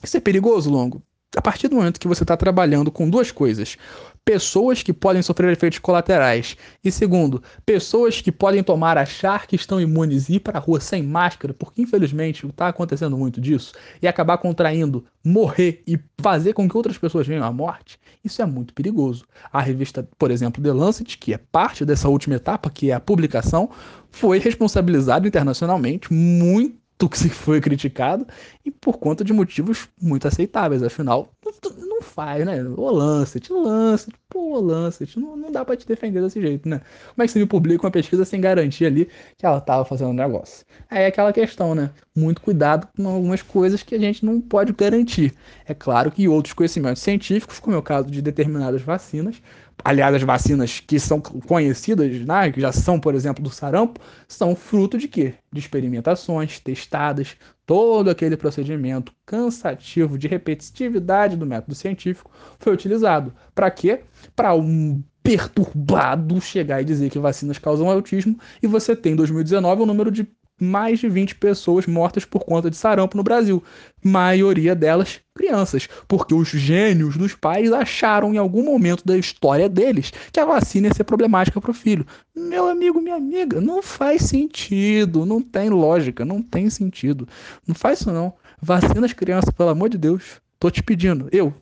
Isso 0.04 0.18
é 0.18 0.20
perigoso, 0.20 0.72
Longo? 0.72 1.04
A 1.36 1.42
partir 1.42 1.68
do 1.68 1.76
momento 1.76 2.00
que 2.00 2.08
você 2.08 2.24
está 2.24 2.36
trabalhando 2.36 2.92
com 2.92 3.10
duas 3.10 3.32
coisas, 3.32 3.78
pessoas 4.26 4.82
que 4.82 4.92
podem 4.92 5.22
sofrer 5.22 5.52
efeitos 5.52 5.80
colaterais, 5.80 6.58
e 6.84 6.92
segundo, 6.92 7.42
pessoas 7.66 8.20
que 8.20 8.32
podem 8.32 8.64
tomar 8.64 8.98
achar 8.98 9.46
que 9.46 9.56
estão 9.56 9.80
imunes 9.80 10.28
e 10.28 10.36
ir 10.36 10.40
para 10.40 10.58
a 10.58 10.62
rua 10.62 10.80
sem 10.80 11.04
máscara, 11.04 11.54
porque 11.54 11.82
infelizmente 11.82 12.46
está 12.48 12.68
acontecendo 12.68 13.18
muito 13.18 13.40
disso, 13.40 13.74
e 14.02 14.08
acabar 14.08 14.38
contraindo, 14.40 15.06
morrer 15.24 15.84
e 15.86 16.00
fazer 16.20 16.54
com 16.54 16.68
que 16.68 16.76
outras 16.76 16.98
pessoas 16.98 17.28
venham 17.28 17.46
à 17.46 17.52
morte, 17.52 18.00
isso 18.24 18.42
é 18.42 18.46
muito 18.46 18.74
perigoso. 18.74 19.26
A 19.52 19.62
revista, 19.62 20.08
por 20.18 20.32
exemplo, 20.32 20.64
The 20.64 20.74
Lancet, 20.74 21.18
que 21.18 21.34
é 21.34 21.38
parte 21.38 21.86
dessa 21.86 22.10
última 22.10 22.36
etapa, 22.36 22.70
que 22.70 22.92
é 22.92 22.94
a 22.94 23.00
publicação, 23.00 23.70
foi 24.12 24.40
responsabilizada 24.40 25.28
internacionalmente 25.28 26.12
muito 26.12 26.79
que 27.08 27.30
foi 27.30 27.62
criticado 27.62 28.28
e 28.66 28.72
por 28.72 28.98
conta 28.98 29.24
de 29.24 29.32
motivos 29.32 29.88
muito 30.02 30.28
aceitáveis. 30.28 30.84
Afinal, 30.84 31.32
não, 31.78 32.02
faz, 32.02 32.46
né? 32.46 32.62
O 32.64 32.90
Lancet, 32.92 33.52
Lancet, 33.52 34.14
pô, 34.28 34.60
Lancet, 34.60 35.20
não, 35.20 35.38
não 35.38 35.52
dá 35.52 35.64
para 35.64 35.78
te 35.78 35.88
defender 35.88 36.22
desse 36.22 36.42
jeito, 36.42 36.68
né? 36.68 36.82
Como 37.10 37.24
é 37.24 37.26
que 37.26 37.32
você 37.32 37.40
me 37.40 37.46
publica 37.46 37.86
uma 37.86 37.92
pesquisa 37.92 38.26
sem 38.26 38.42
garantia 38.42 38.88
ali 38.88 39.10
que 39.38 39.46
ela 39.46 39.62
tava 39.62 39.86
fazendo 39.86 40.10
um 40.10 40.14
negócio? 40.14 40.66
Aí 40.90 41.04
é 41.04 41.08
aquela 41.08 41.32
questão, 41.32 41.76
né? 41.76 41.92
Muito 42.16 42.42
cuidado 42.42 42.88
com 42.96 43.08
algumas 43.08 43.42
coisas 43.42 43.84
que 43.84 43.96
a 43.96 44.00
gente 44.00 44.26
não 44.26 44.42
pode 44.42 44.74
garantir. 44.74 45.34
É 45.66 45.74
claro 45.74 46.12
que 46.12 46.28
outros 46.28 46.54
conhecimentos 46.54 47.02
científicos, 47.02 47.60
como 47.60 47.76
é 47.76 47.80
o 47.80 47.84
caso 47.84 48.10
de 48.10 48.22
determinadas 48.22 48.82
vacinas, 48.82 49.42
aliás, 49.84 50.16
as 50.16 50.24
vacinas 50.24 50.80
que 50.80 51.00
são 51.00 51.20
conhecidas, 51.20 52.12
né, 52.22 52.52
que 52.52 52.62
já 52.62 52.72
são, 52.72 53.00
por 53.00 53.16
exemplo, 53.16 53.44
do 53.44 53.50
sarampo, 53.50 54.00
são 54.28 54.56
fruto 54.56 54.98
de 54.98 55.08
quê? 55.08 55.36
De 55.52 55.60
experimentações, 55.60 56.60
testadas, 56.60 57.36
todo 57.66 58.10
aquele 58.10 58.36
procedimento 58.36 59.14
cansativo 59.26 60.18
de 60.18 60.28
repetitividade 60.28 61.38
do 61.38 61.46
método 61.46 61.76
científico 61.76 62.32
foi 62.60 62.74
utilizado. 62.74 63.34
Para 63.54 63.70
quê? 63.72 64.02
Para 64.36 64.56
um 64.56 65.04
perturbado 65.22 66.40
chegar 66.42 66.82
e 66.82 66.86
dizer 66.86 67.10
que 67.10 67.20
vacinas 67.20 67.60
causam 67.60 67.90
autismo 67.90 68.40
e 68.64 68.68
você 68.68 68.96
tem 68.96 69.14
em 69.14 69.16
2019 69.16 69.84
o 69.84 69.86
número 69.86 70.10
de 70.10 70.28
mais 70.60 71.00
de 71.00 71.08
20 71.08 71.36
pessoas 71.36 71.86
mortas 71.88 72.26
por 72.26 72.44
conta 72.44 72.70
de 72.70 72.76
sarampo 72.76 73.18
no 73.18 73.24
Brasil. 73.24 73.64
Maioria 74.04 74.76
delas 74.76 75.20
crianças, 75.36 75.88
porque 76.08 76.34
os 76.34 76.50
gênios 76.50 77.16
dos 77.18 77.34
pais 77.34 77.72
acharam 77.72 78.34
em 78.34 78.38
algum 78.38 78.64
momento 78.64 79.06
da 79.06 79.18
história 79.18 79.70
deles 79.70 80.12
que 80.32 80.40
a 80.40 80.46
vacina 80.46 80.88
ia 80.88 80.94
ser 80.94 81.04
problemática 81.04 81.62
para 81.62 81.72
o 81.72 81.74
filho. 81.74 82.06
Meu 82.36 82.68
amigo, 82.68 83.02
minha 83.02 83.16
amiga, 83.16 83.62
não 83.62 83.82
faz 83.82 84.24
sentido, 84.24 85.26
não 85.26 85.42
tem 85.42 85.70
lógica, 85.70 86.26
não 86.26 86.42
tem 86.42 86.70
sentido. 86.70 87.28
Não 87.66 87.74
faz 87.74 88.02
isso 88.02 88.12
não. 88.12 88.34
Vacina 88.62 89.06
as 89.06 89.14
crianças, 89.14 89.52
pelo 89.52 89.70
amor 89.70 89.90
de 89.90 89.98
Deus. 89.98 90.42
Tô 90.60 90.70
te 90.70 90.84
pedindo, 90.84 91.30
eu, 91.32 91.54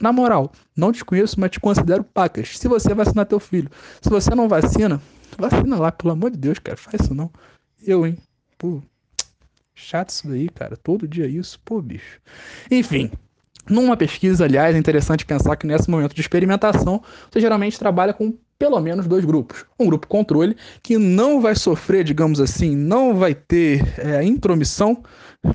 na 0.00 0.12
moral, 0.12 0.50
não 0.74 0.90
te 0.90 1.04
conheço, 1.04 1.38
mas 1.38 1.50
te 1.50 1.60
considero 1.60 2.02
pacas. 2.02 2.58
Se 2.58 2.66
você 2.66 2.94
vacinar 2.94 3.26
teu 3.26 3.38
filho, 3.38 3.70
se 4.00 4.08
você 4.08 4.34
não 4.34 4.48
vacina, 4.48 5.00
vacina 5.38 5.76
lá, 5.76 5.92
pelo 5.92 6.12
amor 6.12 6.30
de 6.30 6.38
Deus, 6.38 6.58
cara, 6.58 6.76
faz 6.76 7.02
isso 7.02 7.14
não. 7.14 7.30
Eu, 7.84 8.06
hein? 8.06 8.16
Pô, 8.58 8.82
chato 9.74 10.10
isso 10.10 10.28
daí, 10.28 10.48
cara. 10.48 10.76
Todo 10.76 11.06
dia 11.06 11.26
isso, 11.26 11.60
pô, 11.64 11.80
bicho. 11.80 12.20
Enfim, 12.70 13.10
numa 13.68 13.96
pesquisa, 13.96 14.44
aliás, 14.44 14.74
é 14.74 14.78
interessante 14.78 15.26
pensar 15.26 15.56
que 15.56 15.66
nesse 15.66 15.90
momento 15.90 16.14
de 16.14 16.20
experimentação, 16.20 17.02
você 17.30 17.40
geralmente 17.40 17.78
trabalha 17.78 18.12
com 18.12 18.36
pelo 18.58 18.80
menos 18.80 19.06
dois 19.06 19.24
grupos. 19.24 19.64
Um 19.78 19.86
grupo 19.86 20.06
controle, 20.06 20.56
que 20.82 20.96
não 20.96 21.40
vai 21.40 21.54
sofrer, 21.54 22.04
digamos 22.04 22.40
assim, 22.40 22.74
não 22.74 23.14
vai 23.14 23.34
ter 23.34 23.82
é, 23.98 24.24
intromissão 24.24 25.02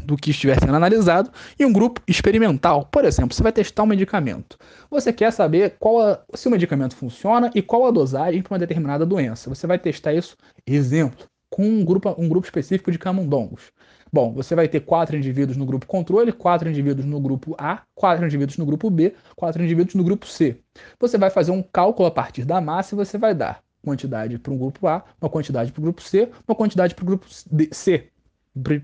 do 0.04 0.16
que 0.16 0.32
estiver 0.32 0.60
sendo 0.60 0.76
analisado, 0.76 1.32
e 1.60 1.66
um 1.66 1.74
grupo 1.74 2.02
experimental. 2.08 2.86
Por 2.86 3.04
exemplo, 3.04 3.36
você 3.36 3.44
vai 3.44 3.52
testar 3.52 3.84
um 3.84 3.88
medicamento. 3.88 4.58
Você 4.90 5.12
quer 5.12 5.32
saber 5.32 5.76
qual 5.80 6.02
a, 6.02 6.22
se 6.34 6.48
o 6.48 6.52
medicamento 6.52 6.96
funciona 6.96 7.52
e 7.54 7.62
qual 7.62 7.86
a 7.86 7.92
dosagem 7.92 8.42
para 8.42 8.54
uma 8.54 8.60
determinada 8.60 9.06
doença. 9.06 9.50
Você 9.50 9.68
vai 9.68 9.80
testar 9.80 10.14
isso, 10.14 10.38
exemplo, 10.66 11.26
com 11.52 11.64
um 11.64 11.84
grupo, 11.84 12.16
um 12.18 12.30
grupo 12.30 12.48
específico 12.48 12.92
de 12.92 12.98
camundongos. 12.98 13.72
Bom, 14.12 14.34
você 14.34 14.56
vai 14.56 14.68
ter 14.68 14.80
quatro 14.80 15.16
indivíduos 15.16 15.58
no 15.58 15.66
grupo 15.66 15.86
controle, 15.86 16.32
quatro 16.32 16.70
indivíduos 16.70 17.06
no 17.06 17.20
grupo 17.20 17.56
A, 17.58 17.82
quatro 17.94 18.26
indivíduos 18.26 18.58
no 18.58 18.66
grupo 18.66 18.90
B, 18.90 19.14
quatro 19.36 19.62
indivíduos 19.62 19.94
no 19.94 20.04
grupo 20.04 20.26
C. 20.26 20.58
Você 21.00 21.18
vai 21.18 21.30
fazer 21.30 21.52
um 21.52 21.62
cálculo 21.62 22.08
a 22.08 22.12
partir 22.12 22.46
da 22.46 22.60
massa 22.62 22.96
e 22.96 22.98
você 22.98 23.18
vai 23.18 23.36
dar 23.36 23.62
quantidade 23.84 24.40
para 24.40 24.54
um 24.54 24.58
grupo 24.58 24.88
A, 24.88 25.04
uma 25.22 25.30
quantidade 25.30 25.72
para 25.72 25.80
o 25.80 25.84
grupo 25.84 26.02
C, 26.02 26.30
uma 26.48 26.56
quantidade 26.56 26.96
para 26.96 27.04
o 27.04 27.06
grupo 27.06 27.26
C, 27.72 28.08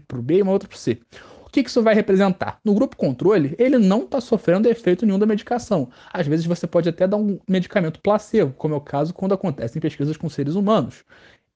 para 0.07 0.19
o 0.19 0.21
B 0.21 0.37
e 0.37 0.41
uma 0.41 0.51
outra 0.51 0.67
para 0.67 0.75
o 0.75 0.79
C. 0.79 0.99
O 1.45 1.49
que, 1.49 1.63
que 1.63 1.69
isso 1.69 1.81
vai 1.81 1.95
representar? 1.95 2.59
No 2.63 2.73
grupo 2.73 2.97
controle, 2.97 3.55
ele 3.57 3.77
não 3.77 4.03
está 4.03 4.19
sofrendo 4.19 4.67
efeito 4.67 5.05
nenhum 5.05 5.17
da 5.17 5.25
medicação. 5.25 5.89
Às 6.11 6.27
vezes 6.27 6.45
você 6.45 6.67
pode 6.67 6.89
até 6.89 7.07
dar 7.07 7.15
um 7.15 7.39
medicamento 7.47 8.01
placebo, 8.01 8.51
como 8.53 8.73
é 8.73 8.77
o 8.77 8.81
caso 8.81 9.13
quando 9.13 9.33
acontece 9.33 9.77
em 9.77 9.81
pesquisas 9.81 10.17
com 10.17 10.27
seres 10.27 10.55
humanos. 10.55 11.05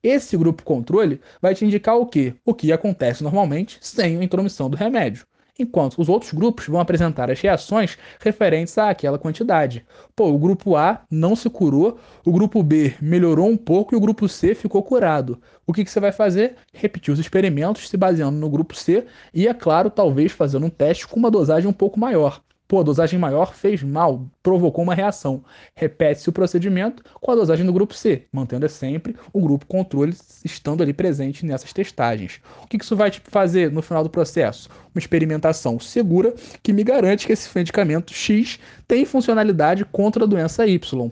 Esse 0.04 0.36
grupo 0.36 0.64
controle 0.64 1.22
vai 1.40 1.54
te 1.54 1.64
indicar 1.64 1.96
o 1.96 2.08
que? 2.08 2.34
O 2.44 2.56
que 2.56 2.72
acontece 2.72 3.22
normalmente 3.22 3.78
sem 3.82 4.18
a 4.18 4.24
intromissão 4.24 4.68
do 4.68 4.76
remédio. 4.76 5.28
Enquanto 5.60 6.02
os 6.02 6.10
outros 6.10 6.32
grupos 6.32 6.66
vão 6.66 6.80
apresentar 6.80 7.30
as 7.30 7.40
reações 7.40 7.98
referentes 8.20 8.76
àquela 8.80 9.20
quantidade. 9.20 9.86
Pô, 10.16 10.30
o 10.30 10.40
grupo 10.40 10.76
A 10.76 11.04
não 11.10 11.36
se 11.36 11.48
curou, 11.52 12.00
o 12.26 12.32
grupo 12.32 12.64
B 12.64 12.96
melhorou 13.00 13.48
um 13.48 13.58
pouco 13.58 13.94
e 13.94 13.98
o 13.98 14.00
grupo 14.00 14.28
C 14.28 14.56
ficou 14.56 14.82
curado. 14.82 15.40
O 15.68 15.74
que, 15.74 15.86
que 15.86 15.92
você 15.92 16.00
vai 16.00 16.12
fazer? 16.12 16.56
Repetir 16.74 17.14
os 17.14 17.20
experimentos 17.20 17.88
se 17.88 17.96
baseando 17.96 18.40
no 18.40 18.50
grupo 18.50 18.76
C 18.76 19.06
e, 19.32 19.48
é 19.48 19.54
claro, 19.54 19.92
talvez 19.92 20.32
fazendo 20.32 20.66
um 20.66 20.70
teste 20.70 21.08
com 21.08 21.20
uma 21.20 21.30
dosagem 21.30 21.70
um 21.70 21.74
pouco 21.74 22.00
maior. 22.00 22.42
Pô, 22.72 22.80
a 22.80 22.84
dosagem 22.84 23.20
maior 23.20 23.54
fez 23.54 23.84
mal, 23.84 24.26
provocou 24.42 24.82
uma 24.82 24.96
reação. 24.96 25.44
Repete-se 25.76 26.30
o 26.30 26.32
procedimento 26.32 27.04
com 27.16 27.30
a 27.30 27.36
dosagem 27.36 27.66
do 27.66 27.74
grupo 27.74 27.94
C, 27.94 28.24
mantendo 28.32 28.70
sempre 28.70 29.14
o 29.34 29.42
grupo 29.42 29.66
controle 29.66 30.16
estando 30.46 30.82
ali 30.82 30.94
presente 30.94 31.46
nessas 31.46 31.74
testagens. 31.74 32.40
O 32.64 32.68
que 32.68 32.78
isso 32.82 32.96
vai 32.96 33.12
fazer 33.12 33.70
no 33.70 33.82
final 33.82 34.04
do 34.04 34.10
processo? 34.10 34.70
Uma 34.96 35.00
experimentação 35.00 35.82
segura 35.82 36.34
que 36.64 36.72
me 36.72 36.82
garante 36.82 37.28
que 37.28 37.34
esse 37.34 37.50
medicamento 37.54 38.14
X 38.14 38.58
tem 38.88 39.04
funcionalidade 39.04 39.84
contra 39.84 40.24
a 40.24 40.28
doença 40.28 40.66
Y. 40.66 41.12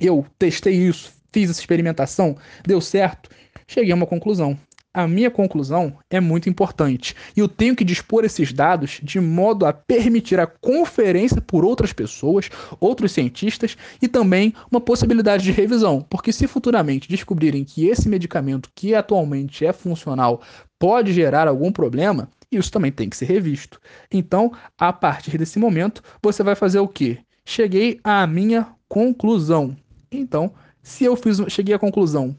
Eu 0.00 0.24
testei 0.38 0.76
isso, 0.76 1.12
fiz 1.30 1.50
essa 1.50 1.60
experimentação, 1.60 2.38
deu 2.66 2.80
certo, 2.80 3.28
cheguei 3.66 3.92
a 3.92 3.96
uma 3.96 4.06
conclusão 4.06 4.58
a 4.96 5.06
minha 5.06 5.30
conclusão 5.30 5.98
é 6.08 6.18
muito 6.18 6.48
importante. 6.48 7.14
E 7.36 7.40
eu 7.40 7.46
tenho 7.46 7.76
que 7.76 7.84
dispor 7.84 8.24
esses 8.24 8.50
dados 8.50 8.98
de 9.02 9.20
modo 9.20 9.66
a 9.66 9.72
permitir 9.74 10.40
a 10.40 10.46
conferência 10.46 11.38
por 11.38 11.66
outras 11.66 11.92
pessoas, 11.92 12.48
outros 12.80 13.12
cientistas 13.12 13.76
e 14.00 14.08
também 14.08 14.54
uma 14.70 14.80
possibilidade 14.80 15.44
de 15.44 15.52
revisão. 15.52 16.00
Porque 16.08 16.32
se 16.32 16.46
futuramente 16.46 17.10
descobrirem 17.10 17.62
que 17.62 17.86
esse 17.86 18.08
medicamento 18.08 18.70
que 18.74 18.94
atualmente 18.94 19.66
é 19.66 19.72
funcional 19.72 20.40
pode 20.78 21.12
gerar 21.12 21.46
algum 21.46 21.70
problema, 21.70 22.30
isso 22.50 22.72
também 22.72 22.90
tem 22.90 23.10
que 23.10 23.18
ser 23.18 23.26
revisto. 23.26 23.78
Então, 24.10 24.50
a 24.78 24.94
partir 24.94 25.36
desse 25.36 25.58
momento, 25.58 26.02
você 26.22 26.42
vai 26.42 26.54
fazer 26.54 26.78
o 26.78 26.88
quê? 26.88 27.18
Cheguei 27.44 28.00
à 28.02 28.26
minha 28.26 28.66
conclusão. 28.88 29.76
Então, 30.10 30.54
se 30.82 31.04
eu 31.04 31.14
fiz, 31.16 31.38
cheguei 31.48 31.74
à 31.74 31.78
conclusão 31.78 32.34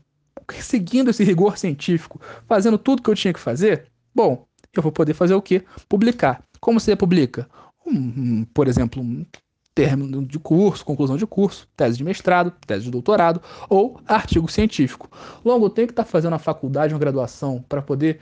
seguindo 0.55 1.09
esse 1.09 1.23
rigor 1.23 1.57
científico, 1.57 2.21
fazendo 2.47 2.77
tudo 2.77 3.01
que 3.01 3.09
eu 3.09 3.15
tinha 3.15 3.33
que 3.33 3.39
fazer, 3.39 3.91
bom, 4.13 4.47
eu 4.73 4.81
vou 4.81 4.91
poder 4.91 5.13
fazer 5.13 5.33
o 5.33 5.41
quê? 5.41 5.63
Publicar. 5.89 6.43
Como 6.59 6.79
você 6.79 6.95
publica? 6.95 7.49
Um, 7.85 8.45
por 8.45 8.67
exemplo, 8.67 9.01
um 9.01 9.25
término 9.73 10.25
de 10.25 10.39
curso, 10.39 10.83
conclusão 10.83 11.17
de 11.17 11.27
curso, 11.27 11.67
tese 11.77 11.97
de 11.97 12.03
mestrado, 12.03 12.51
tese 12.65 12.85
de 12.85 12.91
doutorado 12.91 13.41
ou 13.69 14.01
artigo 14.07 14.51
científico. 14.51 15.09
Logo, 15.45 15.65
eu 15.65 15.69
tenho 15.69 15.87
que 15.87 15.91
estar 15.91 16.03
fazendo 16.03 16.33
a 16.33 16.39
faculdade, 16.39 16.93
uma 16.93 16.99
graduação, 16.99 17.63
para 17.69 17.81
poder 17.81 18.19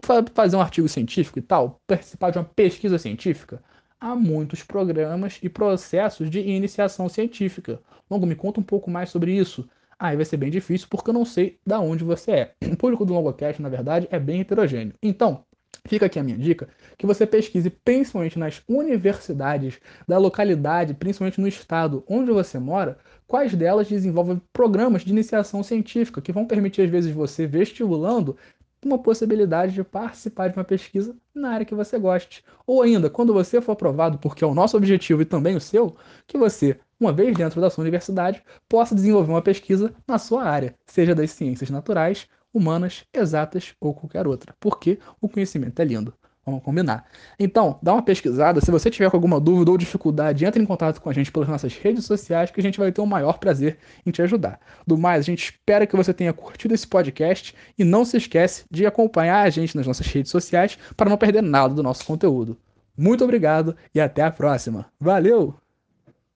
fa 0.00 0.24
fazer 0.34 0.56
um 0.56 0.60
artigo 0.60 0.88
científico 0.88 1.38
e 1.38 1.42
tal, 1.42 1.80
participar 1.86 2.30
de 2.30 2.38
uma 2.38 2.44
pesquisa 2.44 2.98
científica. 2.98 3.62
Há 4.00 4.14
muitos 4.14 4.62
programas 4.62 5.40
e 5.42 5.48
processos 5.48 6.30
de 6.30 6.40
iniciação 6.40 7.08
científica. 7.08 7.80
Longo, 8.08 8.26
me 8.26 8.36
conta 8.36 8.60
um 8.60 8.64
pouco 8.64 8.90
mais 8.90 9.10
sobre 9.10 9.32
isso 9.32 9.68
aí 10.04 10.16
vai 10.16 10.24
ser 10.24 10.36
bem 10.36 10.50
difícil 10.50 10.86
porque 10.90 11.08
eu 11.08 11.14
não 11.14 11.24
sei 11.24 11.58
da 11.66 11.80
onde 11.80 12.04
você 12.04 12.30
é. 12.30 12.54
O 12.70 12.76
público 12.76 13.06
do 13.06 13.14
Longocast, 13.14 13.62
na 13.62 13.70
verdade, 13.70 14.06
é 14.10 14.18
bem 14.18 14.40
heterogêneo. 14.40 14.94
Então, 15.02 15.44
fica 15.88 16.06
aqui 16.06 16.18
a 16.18 16.22
minha 16.22 16.36
dica, 16.36 16.68
que 16.98 17.06
você 17.06 17.26
pesquise 17.26 17.70
principalmente 17.70 18.38
nas 18.38 18.62
universidades 18.68 19.80
da 20.06 20.18
localidade, 20.18 20.92
principalmente 20.94 21.40
no 21.40 21.48
estado 21.48 22.04
onde 22.06 22.30
você 22.30 22.58
mora, 22.58 22.98
quais 23.26 23.54
delas 23.54 23.88
desenvolvem 23.88 24.40
programas 24.52 25.02
de 25.02 25.10
iniciação 25.10 25.62
científica 25.62 26.20
que 26.20 26.32
vão 26.32 26.46
permitir 26.46 26.82
às 26.82 26.90
vezes 26.90 27.10
você 27.10 27.46
vestibulando 27.46 28.36
uma 28.86 28.98
possibilidade 28.98 29.72
de 29.74 29.84
participar 29.84 30.48
de 30.48 30.56
uma 30.56 30.64
pesquisa 30.64 31.16
na 31.34 31.50
área 31.50 31.66
que 31.66 31.74
você 31.74 31.98
goste. 31.98 32.44
Ou 32.66 32.82
ainda, 32.82 33.10
quando 33.10 33.32
você 33.32 33.60
for 33.60 33.72
aprovado, 33.72 34.18
porque 34.18 34.44
é 34.44 34.46
o 34.46 34.54
nosso 34.54 34.76
objetivo 34.76 35.22
e 35.22 35.24
também 35.24 35.56
o 35.56 35.60
seu, 35.60 35.96
que 36.26 36.38
você 36.38 36.78
uma 36.98 37.12
vez 37.12 37.36
dentro 37.36 37.60
da 37.60 37.70
sua 37.70 37.82
universidade, 37.82 38.42
possa 38.68 38.94
desenvolver 38.94 39.30
uma 39.30 39.42
pesquisa 39.42 39.94
na 40.06 40.18
sua 40.18 40.44
área, 40.44 40.74
seja 40.86 41.14
das 41.14 41.30
ciências 41.32 41.70
naturais, 41.70 42.26
humanas, 42.52 43.04
exatas 43.12 43.74
ou 43.80 43.94
qualquer 43.94 44.26
outra, 44.26 44.54
porque 44.60 44.98
o 45.20 45.28
conhecimento 45.28 45.80
é 45.80 45.84
lindo. 45.84 46.14
Vamos 46.44 46.62
combinar. 46.62 47.06
Então, 47.38 47.78
dá 47.82 47.94
uma 47.94 48.02
pesquisada. 48.02 48.60
Se 48.60 48.70
você 48.70 48.90
tiver 48.90 49.06
alguma 49.06 49.40
dúvida 49.40 49.70
ou 49.70 49.78
dificuldade, 49.78 50.44
entre 50.44 50.62
em 50.62 50.66
contato 50.66 51.00
com 51.00 51.08
a 51.08 51.12
gente 51.12 51.32
pelas 51.32 51.48
nossas 51.48 51.74
redes 51.76 52.04
sociais, 52.04 52.50
que 52.50 52.60
a 52.60 52.62
gente 52.62 52.78
vai 52.78 52.92
ter 52.92 53.00
o 53.00 53.06
maior 53.06 53.38
prazer 53.38 53.78
em 54.04 54.10
te 54.10 54.20
ajudar. 54.20 54.60
Do 54.86 54.98
mais, 54.98 55.20
a 55.20 55.22
gente 55.22 55.44
espera 55.44 55.86
que 55.86 55.96
você 55.96 56.12
tenha 56.12 56.32
curtido 56.32 56.74
esse 56.74 56.86
podcast 56.86 57.54
e 57.78 57.84
não 57.84 58.04
se 58.04 58.18
esquece 58.18 58.64
de 58.70 58.84
acompanhar 58.84 59.42
a 59.42 59.50
gente 59.50 59.74
nas 59.74 59.86
nossas 59.86 60.06
redes 60.06 60.30
sociais 60.30 60.78
para 60.96 61.08
não 61.08 61.16
perder 61.16 61.42
nada 61.42 61.74
do 61.74 61.82
nosso 61.82 62.04
conteúdo. 62.04 62.58
Muito 62.96 63.24
obrigado 63.24 63.74
e 63.94 64.00
até 64.00 64.22
a 64.22 64.30
próxima. 64.30 64.86
Valeu! 65.00 65.63